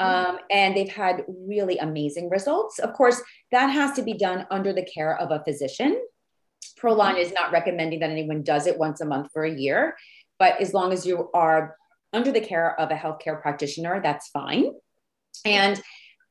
Um, 0.00 0.38
and 0.50 0.74
they've 0.74 0.90
had 0.90 1.24
really 1.28 1.76
amazing 1.76 2.30
results. 2.30 2.78
Of 2.78 2.94
course, 2.94 3.20
that 3.52 3.66
has 3.66 3.92
to 3.96 4.02
be 4.02 4.14
done 4.14 4.46
under 4.50 4.72
the 4.72 4.82
care 4.82 5.16
of 5.18 5.30
a 5.30 5.44
physician. 5.44 6.00
Prolon 6.80 7.18
is 7.18 7.32
not 7.32 7.52
recommending 7.52 8.00
that 8.00 8.10
anyone 8.10 8.42
does 8.42 8.66
it 8.66 8.78
once 8.78 9.00
a 9.00 9.04
month 9.04 9.30
for 9.32 9.44
a 9.44 9.54
year, 9.54 9.96
but 10.38 10.60
as 10.60 10.72
long 10.72 10.92
as 10.92 11.06
you 11.06 11.30
are 11.34 11.76
under 12.12 12.32
the 12.32 12.40
care 12.40 12.78
of 12.80 12.90
a 12.90 12.94
healthcare 12.94 13.40
practitioner, 13.40 14.00
that's 14.02 14.28
fine. 14.28 14.72
And 15.44 15.80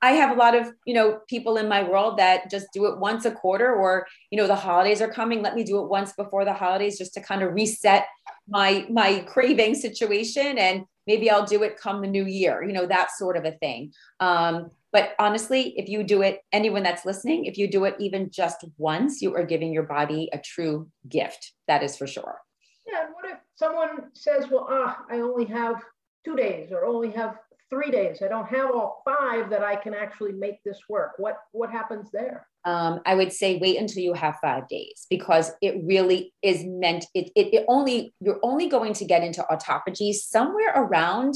I 0.01 0.11
have 0.11 0.31
a 0.31 0.39
lot 0.39 0.55
of, 0.55 0.71
you 0.85 0.93
know, 0.93 1.19
people 1.27 1.57
in 1.57 1.67
my 1.67 1.83
world 1.83 2.17
that 2.19 2.49
just 2.49 2.67
do 2.73 2.85
it 2.85 2.99
once 2.99 3.25
a 3.25 3.31
quarter 3.31 3.73
or, 3.73 4.07
you 4.31 4.37
know, 4.37 4.47
the 4.47 4.55
holidays 4.55 5.01
are 5.01 5.11
coming, 5.11 5.41
let 5.41 5.55
me 5.55 5.63
do 5.63 5.81
it 5.81 5.89
once 5.89 6.13
before 6.13 6.45
the 6.45 6.53
holidays 6.53 6.97
just 6.97 7.13
to 7.15 7.21
kind 7.21 7.43
of 7.43 7.53
reset 7.53 8.05
my 8.47 8.85
my 8.89 9.19
craving 9.27 9.75
situation 9.75 10.57
and 10.57 10.85
maybe 11.05 11.29
I'll 11.29 11.45
do 11.45 11.63
it 11.63 11.77
come 11.77 12.01
the 12.01 12.07
new 12.07 12.25
year, 12.25 12.63
you 12.63 12.71
know, 12.71 12.85
that 12.85 13.09
sort 13.17 13.35
of 13.35 13.43
a 13.43 13.51
thing. 13.51 13.91
Um, 14.19 14.69
but 14.91 15.11
honestly, 15.19 15.73
if 15.77 15.87
you 15.87 16.03
do 16.03 16.21
it, 16.21 16.41
anyone 16.51 16.83
that's 16.83 17.05
listening, 17.05 17.45
if 17.45 17.57
you 17.57 17.69
do 17.69 17.85
it 17.85 17.95
even 17.99 18.31
just 18.31 18.65
once, 18.77 19.21
you 19.21 19.35
are 19.35 19.45
giving 19.45 19.71
your 19.71 19.83
body 19.83 20.29
a 20.33 20.39
true 20.39 20.89
gift. 21.07 21.53
That 21.67 21.83
is 21.83 21.95
for 21.97 22.07
sure. 22.07 22.39
Yeah. 22.87 23.05
And 23.05 23.13
what 23.13 23.25
if 23.31 23.37
someone 23.55 24.09
says, 24.13 24.45
well, 24.49 24.67
ah, 24.69 24.99
I 25.11 25.17
only 25.17 25.45
have 25.45 25.83
two 26.25 26.35
days 26.35 26.71
or 26.71 26.85
only 26.85 27.11
have 27.11 27.35
three 27.69 27.91
days. 27.91 28.21
I 28.23 28.27
don't 28.27 28.47
have 28.47 28.71
all 28.71 29.03
five 29.05 29.49
that 29.51 29.63
I 29.63 29.75
can 29.75 29.93
actually 29.93 30.31
make 30.31 30.63
this 30.63 30.79
work. 30.89 31.11
What 31.17 31.37
what 31.51 31.69
happens 31.69 32.09
there? 32.11 32.47
Um, 32.65 32.99
I 33.05 33.15
would 33.15 33.31
say 33.31 33.57
wait 33.57 33.77
until 33.77 34.03
you 34.03 34.13
have 34.13 34.37
five 34.41 34.67
days 34.67 35.05
because 35.09 35.51
it 35.61 35.81
really 35.85 36.33
is 36.41 36.63
meant. 36.65 37.05
It, 37.13 37.31
it, 37.35 37.53
it 37.53 37.65
only 37.67 38.13
you're 38.19 38.39
only 38.43 38.69
going 38.69 38.93
to 38.93 39.05
get 39.05 39.23
into 39.23 39.45
autophagy 39.51 40.13
somewhere 40.13 40.73
around 40.75 41.35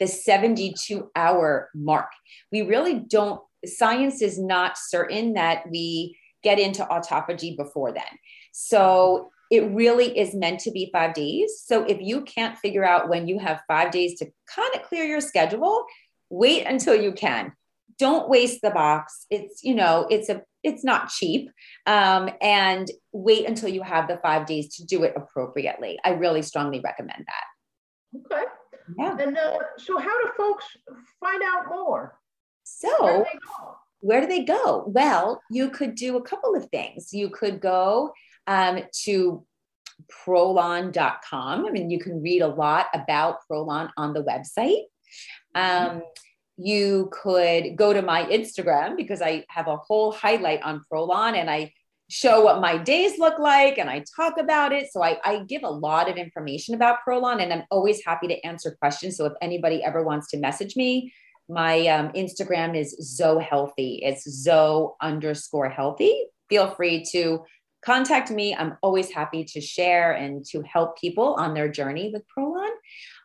the 0.00 0.06
72 0.06 1.10
hour 1.14 1.70
mark. 1.74 2.10
We 2.52 2.62
really 2.62 3.00
don't. 3.00 3.40
Science 3.64 4.20
is 4.20 4.38
not 4.38 4.76
certain 4.76 5.34
that 5.34 5.70
we 5.70 6.18
get 6.42 6.58
into 6.58 6.84
autophagy 6.84 7.56
before 7.56 7.92
then. 7.92 8.04
So 8.52 9.30
it 9.50 9.70
really 9.70 10.16
is 10.18 10.34
meant 10.34 10.60
to 10.60 10.70
be 10.70 10.90
five 10.92 11.14
days. 11.14 11.62
So 11.64 11.84
if 11.84 12.00
you 12.00 12.22
can't 12.22 12.58
figure 12.58 12.84
out 12.84 13.08
when 13.08 13.26
you 13.26 13.38
have 13.38 13.62
five 13.66 13.90
days 13.90 14.18
to 14.18 14.26
kind 14.54 14.74
of 14.74 14.82
clear 14.82 15.04
your 15.04 15.20
schedule, 15.20 15.84
wait 16.30 16.66
until 16.66 16.94
you 16.94 17.12
can. 17.12 17.52
Don't 17.98 18.28
waste 18.28 18.60
the 18.62 18.70
box. 18.70 19.26
It's, 19.30 19.62
you 19.62 19.74
know, 19.74 20.06
it's 20.10 20.28
a, 20.28 20.42
it's 20.62 20.82
not 20.82 21.08
cheap. 21.08 21.50
Um, 21.86 22.28
and 22.40 22.90
wait 23.12 23.46
until 23.46 23.68
you 23.68 23.82
have 23.82 24.08
the 24.08 24.18
five 24.18 24.46
days 24.46 24.74
to 24.76 24.84
do 24.84 25.04
it 25.04 25.14
appropriately. 25.16 25.98
I 26.04 26.10
really 26.10 26.42
strongly 26.42 26.80
recommend 26.80 27.24
that. 27.26 28.32
Okay. 28.32 28.44
Yeah. 28.98 29.16
And 29.18 29.36
uh, 29.36 29.58
so, 29.78 29.98
how 29.98 30.22
do 30.22 30.30
folks 30.36 30.64
find 31.20 31.42
out 31.42 31.68
more? 31.68 32.18
So, 32.64 32.90
where 33.00 33.24
do, 33.24 33.38
where 34.00 34.20
do 34.20 34.26
they 34.26 34.44
go? 34.44 34.84
Well, 34.86 35.40
you 35.50 35.70
could 35.70 35.94
do 35.94 36.16
a 36.16 36.22
couple 36.22 36.54
of 36.54 36.68
things. 36.70 37.12
You 37.12 37.30
could 37.30 37.60
go 37.60 38.12
um, 38.46 38.80
to 39.04 39.44
prolon.com. 40.26 41.66
I 41.66 41.70
mean, 41.70 41.90
you 41.90 41.98
can 41.98 42.22
read 42.22 42.42
a 42.42 42.48
lot 42.48 42.86
about 42.94 43.38
Prolon 43.50 43.90
on 43.96 44.12
the 44.12 44.22
website. 44.22 44.82
Um, 45.54 46.02
you 46.56 47.10
could 47.12 47.76
go 47.76 47.92
to 47.92 48.02
my 48.02 48.24
Instagram 48.24 48.96
because 48.96 49.22
I 49.22 49.44
have 49.48 49.68
a 49.68 49.76
whole 49.76 50.12
highlight 50.12 50.62
on 50.62 50.82
Prolon 50.90 51.34
and 51.34 51.50
I 51.50 51.72
show 52.10 52.42
what 52.44 52.60
my 52.60 52.76
days 52.76 53.18
look 53.18 53.38
like 53.38 53.78
and 53.78 53.88
I 53.88 54.04
talk 54.14 54.34
about 54.38 54.72
it. 54.72 54.92
So 54.92 55.02
I, 55.02 55.18
I 55.24 55.44
give 55.48 55.62
a 55.62 55.70
lot 55.70 56.10
of 56.10 56.16
information 56.16 56.74
about 56.74 56.98
Prolon 57.06 57.42
and 57.42 57.52
I'm 57.52 57.64
always 57.70 58.04
happy 58.04 58.28
to 58.28 58.46
answer 58.46 58.76
questions. 58.78 59.16
So 59.16 59.26
if 59.26 59.32
anybody 59.40 59.82
ever 59.82 60.02
wants 60.02 60.28
to 60.30 60.38
message 60.38 60.76
me, 60.76 61.12
my 61.48 61.86
um, 61.88 62.10
Instagram 62.10 62.76
is 62.78 62.96
Zoe 63.00 63.42
Healthy. 63.42 64.00
It's 64.02 64.30
Zoe 64.30 64.92
underscore 65.00 65.68
healthy. 65.68 66.24
Feel 66.48 66.70
free 66.70 67.04
to 67.12 67.44
contact 67.84 68.30
me. 68.30 68.54
I'm 68.54 68.76
always 68.82 69.10
happy 69.10 69.44
to 69.44 69.60
share 69.60 70.12
and 70.12 70.44
to 70.46 70.62
help 70.62 70.98
people 70.98 71.34
on 71.34 71.52
their 71.54 71.68
journey 71.68 72.10
with 72.12 72.22
Prolon. 72.36 72.70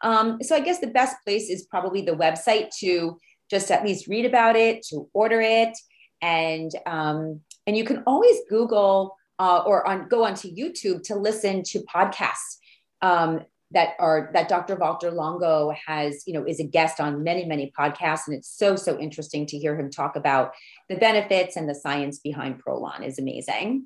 Um, 0.01 0.41
so 0.41 0.55
I 0.55 0.59
guess 0.59 0.79
the 0.79 0.87
best 0.87 1.15
place 1.25 1.49
is 1.49 1.65
probably 1.65 2.01
the 2.01 2.15
website 2.15 2.69
to 2.79 3.17
just 3.49 3.71
at 3.71 3.85
least 3.85 4.07
read 4.07 4.25
about 4.25 4.55
it, 4.55 4.83
to 4.89 5.09
order 5.13 5.41
it, 5.41 5.77
and 6.21 6.71
um, 6.85 7.41
and 7.69 7.77
you 7.77 7.83
can 7.83 8.01
always 8.07 8.35
Google 8.49 9.15
uh, 9.37 9.61
or 9.63 9.87
on 9.87 10.07
go 10.07 10.23
onto 10.23 10.51
YouTube 10.51 11.03
to 11.03 11.15
listen 11.15 11.61
to 11.65 11.79
podcasts. 11.81 12.57
Um, 13.03 13.41
that 13.71 13.89
are 13.99 14.31
that 14.33 14.49
Dr. 14.49 14.75
Walter 14.75 15.11
Longo 15.11 15.71
has, 15.85 16.23
you 16.25 16.33
know, 16.33 16.43
is 16.43 16.59
a 16.59 16.63
guest 16.63 16.99
on 16.99 17.23
many, 17.23 17.45
many 17.45 17.71
podcasts. 17.77 18.21
And 18.25 18.35
it's 18.35 18.49
so, 18.49 18.75
so 18.75 18.97
interesting 18.97 19.45
to 19.45 19.59
hear 19.59 19.79
him 19.79 19.91
talk 19.91 20.15
about 20.15 20.53
the 20.89 20.95
benefits 20.95 21.55
and 21.55 21.69
the 21.69 21.75
science 21.75 22.17
behind 22.17 22.63
Prolon 22.63 23.05
is 23.05 23.19
amazing. 23.19 23.85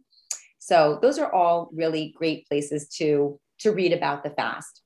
So 0.60 1.00
those 1.02 1.20
are 1.20 1.30
all 1.30 1.70
really 1.74 2.16
great 2.18 2.48
places 2.48 2.88
to 3.00 3.38
to 3.60 3.72
read 3.72 3.92
about 3.92 4.24
the 4.24 4.30
fast. 4.30 4.83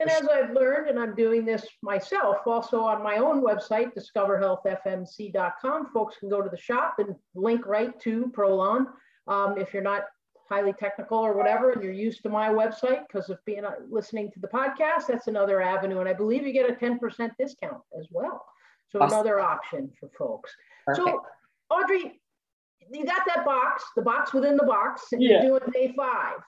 And 0.00 0.10
as 0.10 0.26
I've 0.28 0.50
learned, 0.50 0.88
and 0.88 0.98
I'm 0.98 1.14
doing 1.14 1.44
this 1.44 1.64
myself 1.82 2.38
also 2.46 2.80
on 2.80 3.02
my 3.02 3.18
own 3.18 3.42
website, 3.42 3.92
discoverhealthfmc.com, 3.94 5.86
folks 5.92 6.16
can 6.18 6.28
go 6.28 6.42
to 6.42 6.50
the 6.50 6.56
shop 6.56 6.96
and 6.98 7.14
link 7.34 7.64
right 7.66 7.98
to 8.00 8.32
Prolon. 8.36 8.86
Um, 9.28 9.56
if 9.56 9.72
you're 9.72 9.82
not 9.82 10.04
highly 10.48 10.72
technical 10.72 11.18
or 11.18 11.36
whatever, 11.36 11.72
and 11.72 11.82
you're 11.82 11.92
used 11.92 12.22
to 12.22 12.28
my 12.28 12.48
website 12.48 13.06
because 13.06 13.28
of 13.28 13.38
being 13.44 13.64
uh, 13.64 13.72
listening 13.88 14.30
to 14.32 14.40
the 14.40 14.48
podcast, 14.48 15.06
that's 15.08 15.28
another 15.28 15.60
avenue. 15.60 16.00
And 16.00 16.08
I 16.08 16.14
believe 16.14 16.46
you 16.46 16.52
get 16.52 16.68
a 16.68 16.72
10% 16.72 16.98
discount 17.38 17.82
as 17.98 18.08
well. 18.10 18.44
So 18.90 19.00
awesome. 19.00 19.18
another 19.18 19.38
option 19.40 19.90
for 20.00 20.08
folks. 20.18 20.50
Perfect. 20.86 21.06
So 21.06 21.22
Audrey, 21.70 22.20
you 22.90 23.04
got 23.04 23.22
that 23.26 23.44
box, 23.44 23.84
the 23.94 24.02
box 24.02 24.32
within 24.32 24.56
the 24.56 24.64
box, 24.64 25.02
and 25.12 25.22
yeah. 25.22 25.42
you're 25.42 25.58
doing 25.58 25.72
day 25.72 25.92
five. 25.96 26.38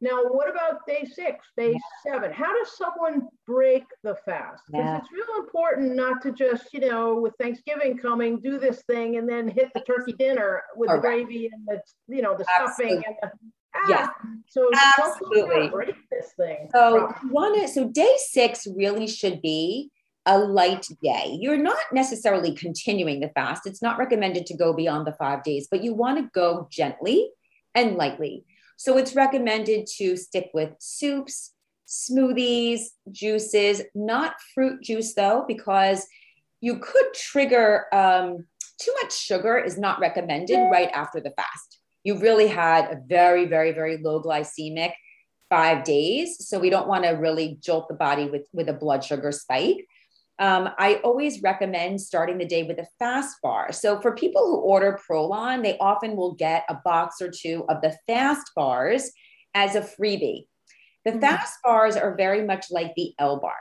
Now, 0.00 0.22
what 0.24 0.48
about 0.48 0.86
day 0.86 1.04
six, 1.04 1.46
day 1.56 1.72
yeah. 1.72 2.12
seven? 2.12 2.32
How 2.32 2.56
does 2.56 2.76
someone 2.76 3.26
break 3.46 3.82
the 4.04 4.14
fast? 4.24 4.62
Because 4.66 4.84
yeah. 4.84 4.98
it's 4.98 5.08
real 5.12 5.40
important 5.40 5.96
not 5.96 6.22
to 6.22 6.32
just, 6.32 6.72
you 6.72 6.80
know, 6.80 7.16
with 7.16 7.34
Thanksgiving 7.40 7.98
coming, 7.98 8.40
do 8.40 8.58
this 8.58 8.82
thing 8.82 9.16
and 9.16 9.28
then 9.28 9.48
hit 9.48 9.70
the 9.74 9.80
turkey 9.80 10.12
dinner 10.12 10.62
with 10.76 10.90
All 10.90 10.96
the 10.96 11.02
right. 11.02 11.26
gravy 11.26 11.50
and 11.52 11.66
the, 11.66 11.82
you 12.14 12.22
know, 12.22 12.36
the 12.36 12.46
Absolutely. 12.60 12.98
stuffing 12.98 13.04
and 13.06 13.16
the 13.22 13.30
Ah, 13.74 13.86
yeah. 13.88 14.08
So 14.48 14.70
absolutely 14.98 15.68
break 15.68 15.94
this 16.10 16.32
thing. 16.36 16.68
So 16.72 17.12
one 17.30 17.68
so 17.68 17.88
day 17.88 18.14
six 18.16 18.66
really 18.66 19.06
should 19.06 19.42
be 19.42 19.90
a 20.26 20.38
light 20.38 20.86
day. 21.02 21.38
You're 21.40 21.58
not 21.58 21.78
necessarily 21.92 22.54
continuing 22.54 23.20
the 23.20 23.30
fast. 23.30 23.66
It's 23.66 23.82
not 23.82 23.98
recommended 23.98 24.46
to 24.46 24.56
go 24.56 24.72
beyond 24.72 25.06
the 25.06 25.12
five 25.12 25.42
days, 25.42 25.68
but 25.70 25.82
you 25.82 25.94
want 25.94 26.18
to 26.18 26.30
go 26.34 26.68
gently 26.70 27.30
and 27.74 27.96
lightly. 27.96 28.44
So 28.78 28.96
it's 28.96 29.16
recommended 29.16 29.88
to 29.96 30.16
stick 30.16 30.50
with 30.54 30.70
soups, 30.78 31.52
smoothies, 31.88 32.82
juices, 33.10 33.82
not 33.92 34.34
fruit 34.54 34.82
juice 34.82 35.14
though, 35.14 35.44
because 35.48 36.06
you 36.60 36.78
could 36.78 37.12
trigger 37.12 37.86
um, 37.92 38.46
too 38.80 38.94
much 39.02 39.12
sugar 39.12 39.58
is 39.58 39.78
not 39.78 39.98
recommended 39.98 40.56
right 40.70 40.90
after 40.94 41.20
the 41.20 41.32
fast. 41.32 41.80
You 42.04 42.20
really 42.20 42.46
had 42.46 42.84
a 42.92 43.00
very, 43.04 43.46
very, 43.46 43.72
very 43.72 43.96
low 43.96 44.22
glycemic 44.22 44.92
five 45.50 45.82
days. 45.82 46.46
So 46.46 46.60
we 46.60 46.70
don't 46.70 46.86
want 46.86 47.02
to 47.02 47.10
really 47.10 47.58
jolt 47.60 47.88
the 47.88 47.94
body 47.94 48.28
with, 48.30 48.46
with 48.52 48.68
a 48.68 48.72
blood 48.72 49.04
sugar 49.04 49.32
spike 49.32 49.84
um, 50.38 50.70
I 50.78 50.96
always 51.04 51.42
recommend 51.42 52.00
starting 52.00 52.38
the 52.38 52.44
day 52.44 52.62
with 52.62 52.78
a 52.78 52.86
fast 52.98 53.36
bar. 53.42 53.72
So 53.72 54.00
for 54.00 54.14
people 54.14 54.42
who 54.42 54.56
order 54.58 54.98
Prolon, 55.08 55.62
they 55.62 55.76
often 55.78 56.14
will 56.14 56.34
get 56.34 56.64
a 56.68 56.74
box 56.84 57.20
or 57.20 57.30
two 57.30 57.64
of 57.68 57.80
the 57.82 57.96
fast 58.06 58.52
bars 58.54 59.10
as 59.54 59.74
a 59.74 59.80
freebie. 59.80 60.46
The 61.04 61.10
mm-hmm. 61.12 61.20
fast 61.20 61.58
bars 61.64 61.96
are 61.96 62.14
very 62.14 62.44
much 62.44 62.66
like 62.70 62.94
the 62.94 63.14
L 63.18 63.40
bar. 63.40 63.56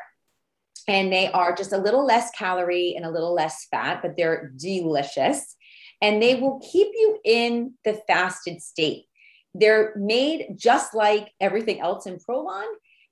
And 0.87 1.11
they 1.11 1.31
are 1.31 1.55
just 1.55 1.73
a 1.73 1.77
little 1.77 2.05
less 2.05 2.29
calorie 2.31 2.93
and 2.95 3.05
a 3.05 3.11
little 3.11 3.33
less 3.33 3.67
fat, 3.71 4.01
but 4.01 4.15
they're 4.15 4.53
delicious. 4.55 5.55
And 6.01 6.21
they 6.21 6.35
will 6.35 6.59
keep 6.59 6.89
you 6.93 7.19
in 7.25 7.73
the 7.83 7.99
fasted 8.07 8.61
state. 8.61 9.05
They're 9.55 9.93
made 9.97 10.55
just 10.55 10.93
like 10.93 11.31
everything 11.41 11.81
else 11.81 12.05
in 12.05 12.19
Prolon, 12.19 12.67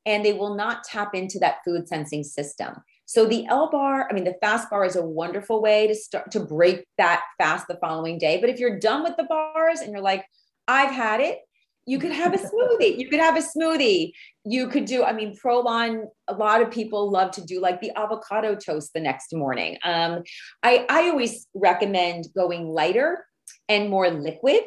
and 0.06 0.24
they 0.24 0.34
will 0.34 0.56
not 0.56 0.84
tap 0.84 1.16
into 1.16 1.40
that 1.40 1.58
food 1.66 1.88
sensing 1.88 2.24
system. 2.24 2.76
So 3.06 3.26
the 3.26 3.46
L 3.48 3.70
bar, 3.70 4.08
I 4.10 4.14
mean, 4.14 4.24
the 4.24 4.36
fast 4.42 4.70
bar 4.70 4.86
is 4.86 4.96
a 4.96 5.06
wonderful 5.06 5.62
way 5.62 5.88
to 5.88 5.96
start 5.96 6.32
to 6.32 6.40
break 6.40 6.86
that 6.98 7.22
fast 7.38 7.68
the 7.68 7.78
following 7.78 8.18
day. 8.18 8.40
But 8.40 8.50
if 8.50 8.60
you're 8.60 8.80
done 8.80 9.04
with 9.04 9.16
the 9.18 9.24
bars 9.24 9.82
and 9.82 9.92
you're 9.92 10.02
like, 10.02 10.26
I've 10.68 10.92
had 10.92 11.22
it, 11.22 11.40
you 11.86 12.00
could 12.00 12.12
have 12.12 12.34
a 12.34 12.38
smoothie. 12.38 12.98
You 12.98 13.10
could 13.10 13.20
have 13.20 13.38
a 13.38 13.42
smoothie. 13.42 14.12
You 14.44 14.68
could 14.68 14.86
do, 14.86 15.04
I 15.04 15.14
mean, 15.14 15.36
Prolon, 15.38 16.06
a 16.28 16.34
lot 16.34 16.62
of 16.62 16.72
people 16.72 17.12
love 17.12 17.32
to 17.32 17.46
do 17.46 17.60
like 17.60 17.80
the 17.82 17.92
avocado 17.96 18.56
toast 18.56 18.92
the 18.94 19.00
next 19.00 19.34
morning. 19.34 19.78
Um, 19.84 20.24
I, 20.64 20.86
I 20.90 21.10
always 21.10 21.48
recommend 21.54 22.26
going 22.36 22.70
lighter 22.70 23.26
and 23.70 23.90
more 23.90 24.10
liquid 24.10 24.64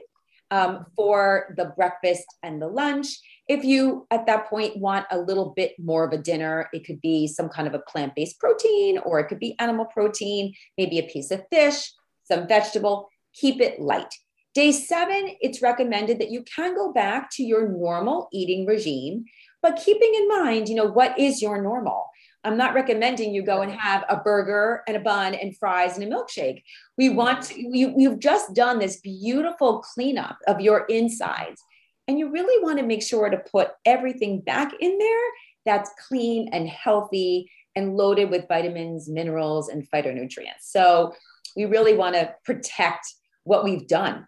um, 0.50 0.86
for 0.96 1.54
the 1.56 1.72
breakfast 1.76 2.26
and 2.42 2.60
the 2.60 2.68
lunch 2.68 3.08
if 3.48 3.64
you 3.64 4.06
at 4.10 4.26
that 4.26 4.48
point 4.48 4.76
want 4.76 5.06
a 5.10 5.18
little 5.18 5.54
bit 5.56 5.74
more 5.78 6.04
of 6.04 6.12
a 6.12 6.18
dinner, 6.18 6.68
it 6.72 6.84
could 6.84 7.00
be 7.00 7.26
some 7.26 7.48
kind 7.48 7.66
of 7.66 7.74
a 7.74 7.78
plant 7.78 8.14
based 8.14 8.38
protein 8.38 8.98
or 8.98 9.18
it 9.18 9.28
could 9.28 9.38
be 9.38 9.58
animal 9.58 9.86
protein, 9.86 10.54
maybe 10.76 10.98
a 10.98 11.04
piece 11.04 11.30
of 11.30 11.42
fish, 11.50 11.92
some 12.24 12.46
vegetable. 12.46 13.08
Keep 13.32 13.60
it 13.60 13.80
light. 13.80 14.12
Day 14.54 14.72
seven, 14.72 15.30
it's 15.40 15.62
recommended 15.62 16.18
that 16.18 16.30
you 16.30 16.42
can 16.42 16.74
go 16.74 16.92
back 16.92 17.30
to 17.32 17.42
your 17.42 17.68
normal 17.68 18.28
eating 18.32 18.66
regime, 18.66 19.24
but 19.62 19.76
keeping 19.82 20.14
in 20.14 20.28
mind, 20.28 20.68
you 20.68 20.74
know, 20.74 20.86
what 20.86 21.18
is 21.18 21.40
your 21.40 21.62
normal? 21.62 22.04
I'm 22.44 22.56
not 22.56 22.74
recommending 22.74 23.34
you 23.34 23.42
go 23.42 23.62
and 23.62 23.72
have 23.72 24.04
a 24.08 24.16
burger 24.16 24.82
and 24.86 24.96
a 24.96 25.00
bun 25.00 25.34
and 25.34 25.56
fries 25.56 25.98
and 25.98 26.10
a 26.10 26.14
milkshake. 26.14 26.62
We 26.96 27.08
want 27.08 27.42
to, 27.44 27.60
you, 27.60 27.94
you've 27.96 28.20
just 28.20 28.54
done 28.54 28.78
this 28.78 29.00
beautiful 29.00 29.80
cleanup 29.80 30.38
of 30.46 30.60
your 30.60 30.84
insides. 30.86 31.62
And 32.06 32.18
you 32.18 32.30
really 32.30 32.62
want 32.64 32.78
to 32.78 32.86
make 32.86 33.02
sure 33.02 33.28
to 33.28 33.36
put 33.36 33.72
everything 33.84 34.40
back 34.40 34.72
in 34.80 34.98
there 34.98 35.24
that's 35.66 35.90
clean 36.08 36.48
and 36.52 36.68
healthy 36.68 37.50
and 37.76 37.96
loaded 37.96 38.30
with 38.30 38.48
vitamins, 38.48 39.08
minerals, 39.08 39.68
and 39.68 39.88
phytonutrients. 39.90 40.62
So 40.62 41.14
we 41.56 41.66
really 41.66 41.94
want 41.94 42.14
to 42.14 42.34
protect 42.44 43.06
what 43.44 43.64
we've 43.64 43.86
done. 43.86 44.26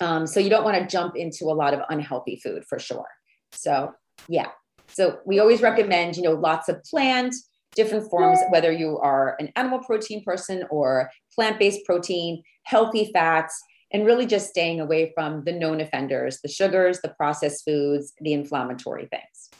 Um, 0.00 0.26
so 0.26 0.40
you 0.40 0.50
don't 0.50 0.64
want 0.64 0.78
to 0.78 0.86
jump 0.86 1.16
into 1.16 1.44
a 1.44 1.54
lot 1.54 1.74
of 1.74 1.80
unhealthy 1.88 2.40
food 2.42 2.64
for 2.68 2.78
sure. 2.78 3.06
So 3.52 3.92
yeah. 4.28 4.48
So 4.92 5.18
we 5.24 5.40
always 5.40 5.62
recommend, 5.62 6.16
you 6.16 6.22
know, 6.22 6.32
lots 6.32 6.68
of 6.68 6.82
plant, 6.84 7.34
different 7.74 8.10
forms, 8.10 8.38
whether 8.50 8.70
you 8.70 8.98
are 8.98 9.36
an 9.38 9.50
animal 9.56 9.78
protein 9.78 10.22
person 10.22 10.64
or 10.70 11.10
plant-based 11.34 11.84
protein, 11.86 12.42
healthy 12.64 13.10
fats, 13.12 13.60
and 13.92 14.06
really 14.06 14.26
just 14.26 14.48
staying 14.48 14.80
away 14.80 15.12
from 15.14 15.44
the 15.44 15.52
known 15.52 15.80
offenders, 15.80 16.40
the 16.42 16.48
sugars, 16.48 17.00
the 17.00 17.10
processed 17.10 17.64
foods, 17.64 18.12
the 18.20 18.32
inflammatory 18.32 19.06
things. 19.06 19.50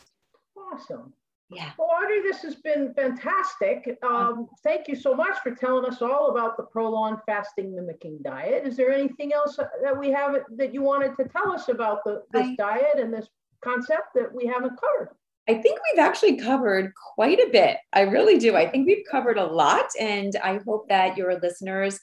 Awesome. 0.56 1.12
Yeah. 1.50 1.70
Well, 1.78 1.90
Audrey, 2.02 2.22
this 2.22 2.40
has 2.42 2.54
been 2.54 2.94
fantastic. 2.94 3.98
Um, 4.02 4.48
thank 4.64 4.88
you 4.88 4.96
so 4.96 5.14
much 5.14 5.38
for 5.42 5.54
telling 5.54 5.84
us 5.84 6.00
all 6.00 6.30
about 6.30 6.56
the 6.56 6.62
Prolon 6.74 7.20
fasting 7.26 7.74
mimicking 7.74 8.20
diet. 8.22 8.66
Is 8.66 8.74
there 8.76 8.90
anything 8.90 9.34
else 9.34 9.56
that 9.56 9.98
we 9.98 10.10
haven't 10.10 10.44
that 10.56 10.72
you 10.72 10.80
wanted 10.80 11.14
to 11.18 11.28
tell 11.28 11.52
us 11.52 11.68
about 11.68 12.04
the, 12.04 12.22
this 12.32 12.46
I, 12.46 12.54
diet 12.56 12.98
and 12.98 13.12
this 13.12 13.28
concept 13.62 14.14
that 14.14 14.34
we 14.34 14.46
haven't 14.46 14.80
covered? 14.80 15.10
I 15.48 15.54
think 15.54 15.80
we've 15.92 16.02
actually 16.02 16.36
covered 16.36 16.92
quite 17.14 17.38
a 17.38 17.50
bit. 17.50 17.78
I 17.92 18.02
really 18.02 18.38
do. 18.38 18.54
I 18.54 18.68
think 18.68 18.86
we've 18.86 19.04
covered 19.10 19.38
a 19.38 19.44
lot, 19.44 19.86
and 19.98 20.34
I 20.42 20.60
hope 20.64 20.88
that 20.88 21.16
your 21.16 21.38
listeners 21.40 21.98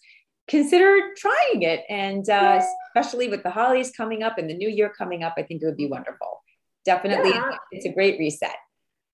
consider 0.50 1.14
trying 1.16 1.62
it. 1.62 1.86
And 1.90 2.30
uh, 2.30 2.62
especially 2.88 3.30
with 3.30 3.44
the 3.44 3.50
holidays 3.50 3.94
coming 3.96 4.24
up 4.24 4.38
and 4.38 4.50
the 4.50 4.54
new 4.54 4.68
year 4.68 4.92
coming 4.98 5.24
up, 5.24 5.36
I 5.38 5.44
think 5.44 5.62
it 5.62 5.66
would 5.66 5.78
be 5.78 5.88
wonderful. 5.88 6.44
Definitely, 6.84 7.32
yeah. 7.32 7.52
it's 7.72 7.86
a 7.86 7.94
great 7.94 8.20
reset. 8.20 8.56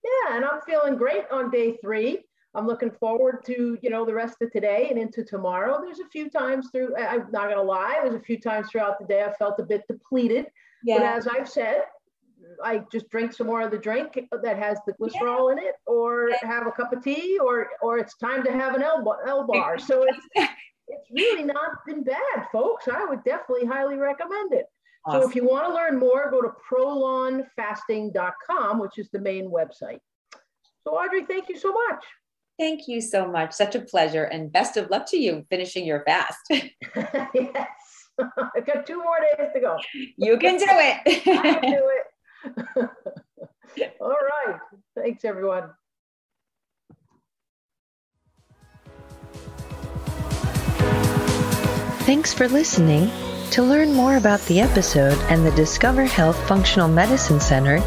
Yeah, 0.04 0.36
and 0.38 0.46
I'm 0.46 0.62
feeling 0.66 0.96
great 0.96 1.26
on 1.32 1.52
day 1.52 1.78
three. 1.82 2.24
I'm 2.56 2.68
looking 2.68 2.92
forward 2.92 3.44
to 3.46 3.78
you 3.82 3.90
know 3.90 4.06
the 4.06 4.14
rest 4.14 4.38
of 4.42 4.52
today 4.52 4.88
and 4.90 4.98
into 4.98 5.24
tomorrow. 5.24 5.82
There's 5.84 6.00
a 6.00 6.08
few 6.08 6.30
times 6.30 6.70
through. 6.72 6.96
I'm 6.98 7.30
not 7.32 7.50
gonna 7.50 7.62
lie. 7.62 8.00
There's 8.02 8.16
a 8.16 8.24
few 8.24 8.40
times 8.40 8.70
throughout 8.72 8.98
the 9.00 9.06
day 9.06 9.24
I 9.24 9.34
felt 9.34 9.60
a 9.60 9.64
bit 9.64 9.84
depleted. 9.88 10.48
Yeah. 10.84 10.98
But 10.98 11.06
as 11.06 11.28
I've 11.28 11.50
said, 11.50 11.84
I 12.64 12.82
just 12.92 13.10
drink 13.10 13.34
some 13.34 13.48
more 13.48 13.62
of 13.62 13.72
the 13.72 13.78
drink 13.78 14.20
that 14.44 14.58
has 14.58 14.78
the 14.86 14.94
glycerol 14.94 15.50
yeah. 15.50 15.54
in 15.54 15.60
it, 15.60 15.76
or 15.86 16.30
yeah. 16.30 16.48
have 16.48 16.68
a 16.68 16.72
cup 16.72 16.94
of 16.94 17.04
tea, 17.04 17.38
or 17.40 17.68
or 17.82 17.98
it's 17.98 18.16
time 18.18 18.44
to 18.44 18.52
have 18.52 18.76
an 18.76 18.84
L, 18.84 19.04
L 19.28 19.48
bar. 19.52 19.80
So 19.80 20.04
it's 20.04 20.52
it's 20.88 21.10
really 21.12 21.44
not 21.44 21.84
been 21.88 22.04
bad, 22.04 22.48
folks. 22.52 22.88
I 22.88 23.06
would 23.06 23.24
definitely 23.24 23.66
highly 23.66 23.98
recommend 23.98 24.54
it. 24.54 24.66
Awesome. 25.06 25.22
So 25.22 25.30
if 25.30 25.36
you 25.36 25.46
want 25.46 25.68
to 25.68 25.74
learn 25.74 26.00
more, 26.00 26.32
go 26.32 26.42
to 26.42 26.52
prolonfasting.com, 26.72 28.80
which 28.80 28.98
is 28.98 29.10
the 29.12 29.20
main 29.20 29.52
website. 29.52 30.00
So 30.84 30.94
Audrey, 30.94 31.26
thank 31.26 31.50
you 31.50 31.58
so 31.58 31.74
much. 31.74 32.04
Thank 32.58 32.88
you 32.88 33.02
so 33.02 33.28
much. 33.28 33.54
Such 33.54 33.76
a 33.76 33.82
pleasure. 33.82 34.24
And 34.24 34.52
best 34.52 34.78
of 34.78 34.90
luck 34.90 35.06
to 35.08 35.18
you 35.18 35.46
finishing 35.50 35.86
your 35.86 36.04
fast. 36.06 36.40
yes. 36.50 37.68
I've 38.56 38.66
got 38.66 38.88
two 38.88 39.04
more 39.04 39.20
days 39.20 39.50
to 39.54 39.60
go. 39.60 39.78
You 40.18 40.38
can 40.38 40.58
do 40.58 40.66
it. 40.70 41.02
I 41.06 41.20
can 41.20 41.62
do 41.62 41.70
it. 41.70 42.05
All 44.00 44.10
right. 44.10 44.60
Thanks, 44.96 45.26
everyone. 45.26 45.72
Thanks 52.06 52.34
for 52.34 52.48
listening. 52.48 53.12
To 53.52 53.62
learn 53.64 53.94
more 53.94 54.18
about 54.18 54.42
the 54.42 54.60
episode 54.60 55.18
and 55.30 55.46
the 55.46 55.52
Discover 55.52 56.06
Health 56.06 56.36
Functional 56.48 56.88
Medicine 56.88 57.40
Center, 57.40 57.80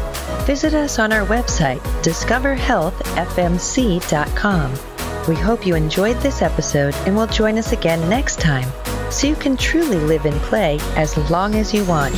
visit 0.45 0.73
us 0.73 0.99
on 0.99 1.13
our 1.13 1.25
website, 1.27 1.79
discoverhealthfmc.com. 2.01 4.79
We 5.27 5.35
hope 5.35 5.65
you 5.65 5.75
enjoyed 5.75 6.17
this 6.17 6.41
episode 6.41 6.95
and 7.05 7.15
will 7.15 7.27
join 7.27 7.57
us 7.57 7.71
again 7.71 8.09
next 8.09 8.39
time 8.39 8.67
so 9.11 9.27
you 9.27 9.35
can 9.35 9.55
truly 9.55 9.97
live 9.97 10.25
and 10.25 10.35
play 10.41 10.79
as 10.95 11.15
long 11.29 11.55
as 11.55 11.73
you 11.73 11.85
want. 11.85 12.15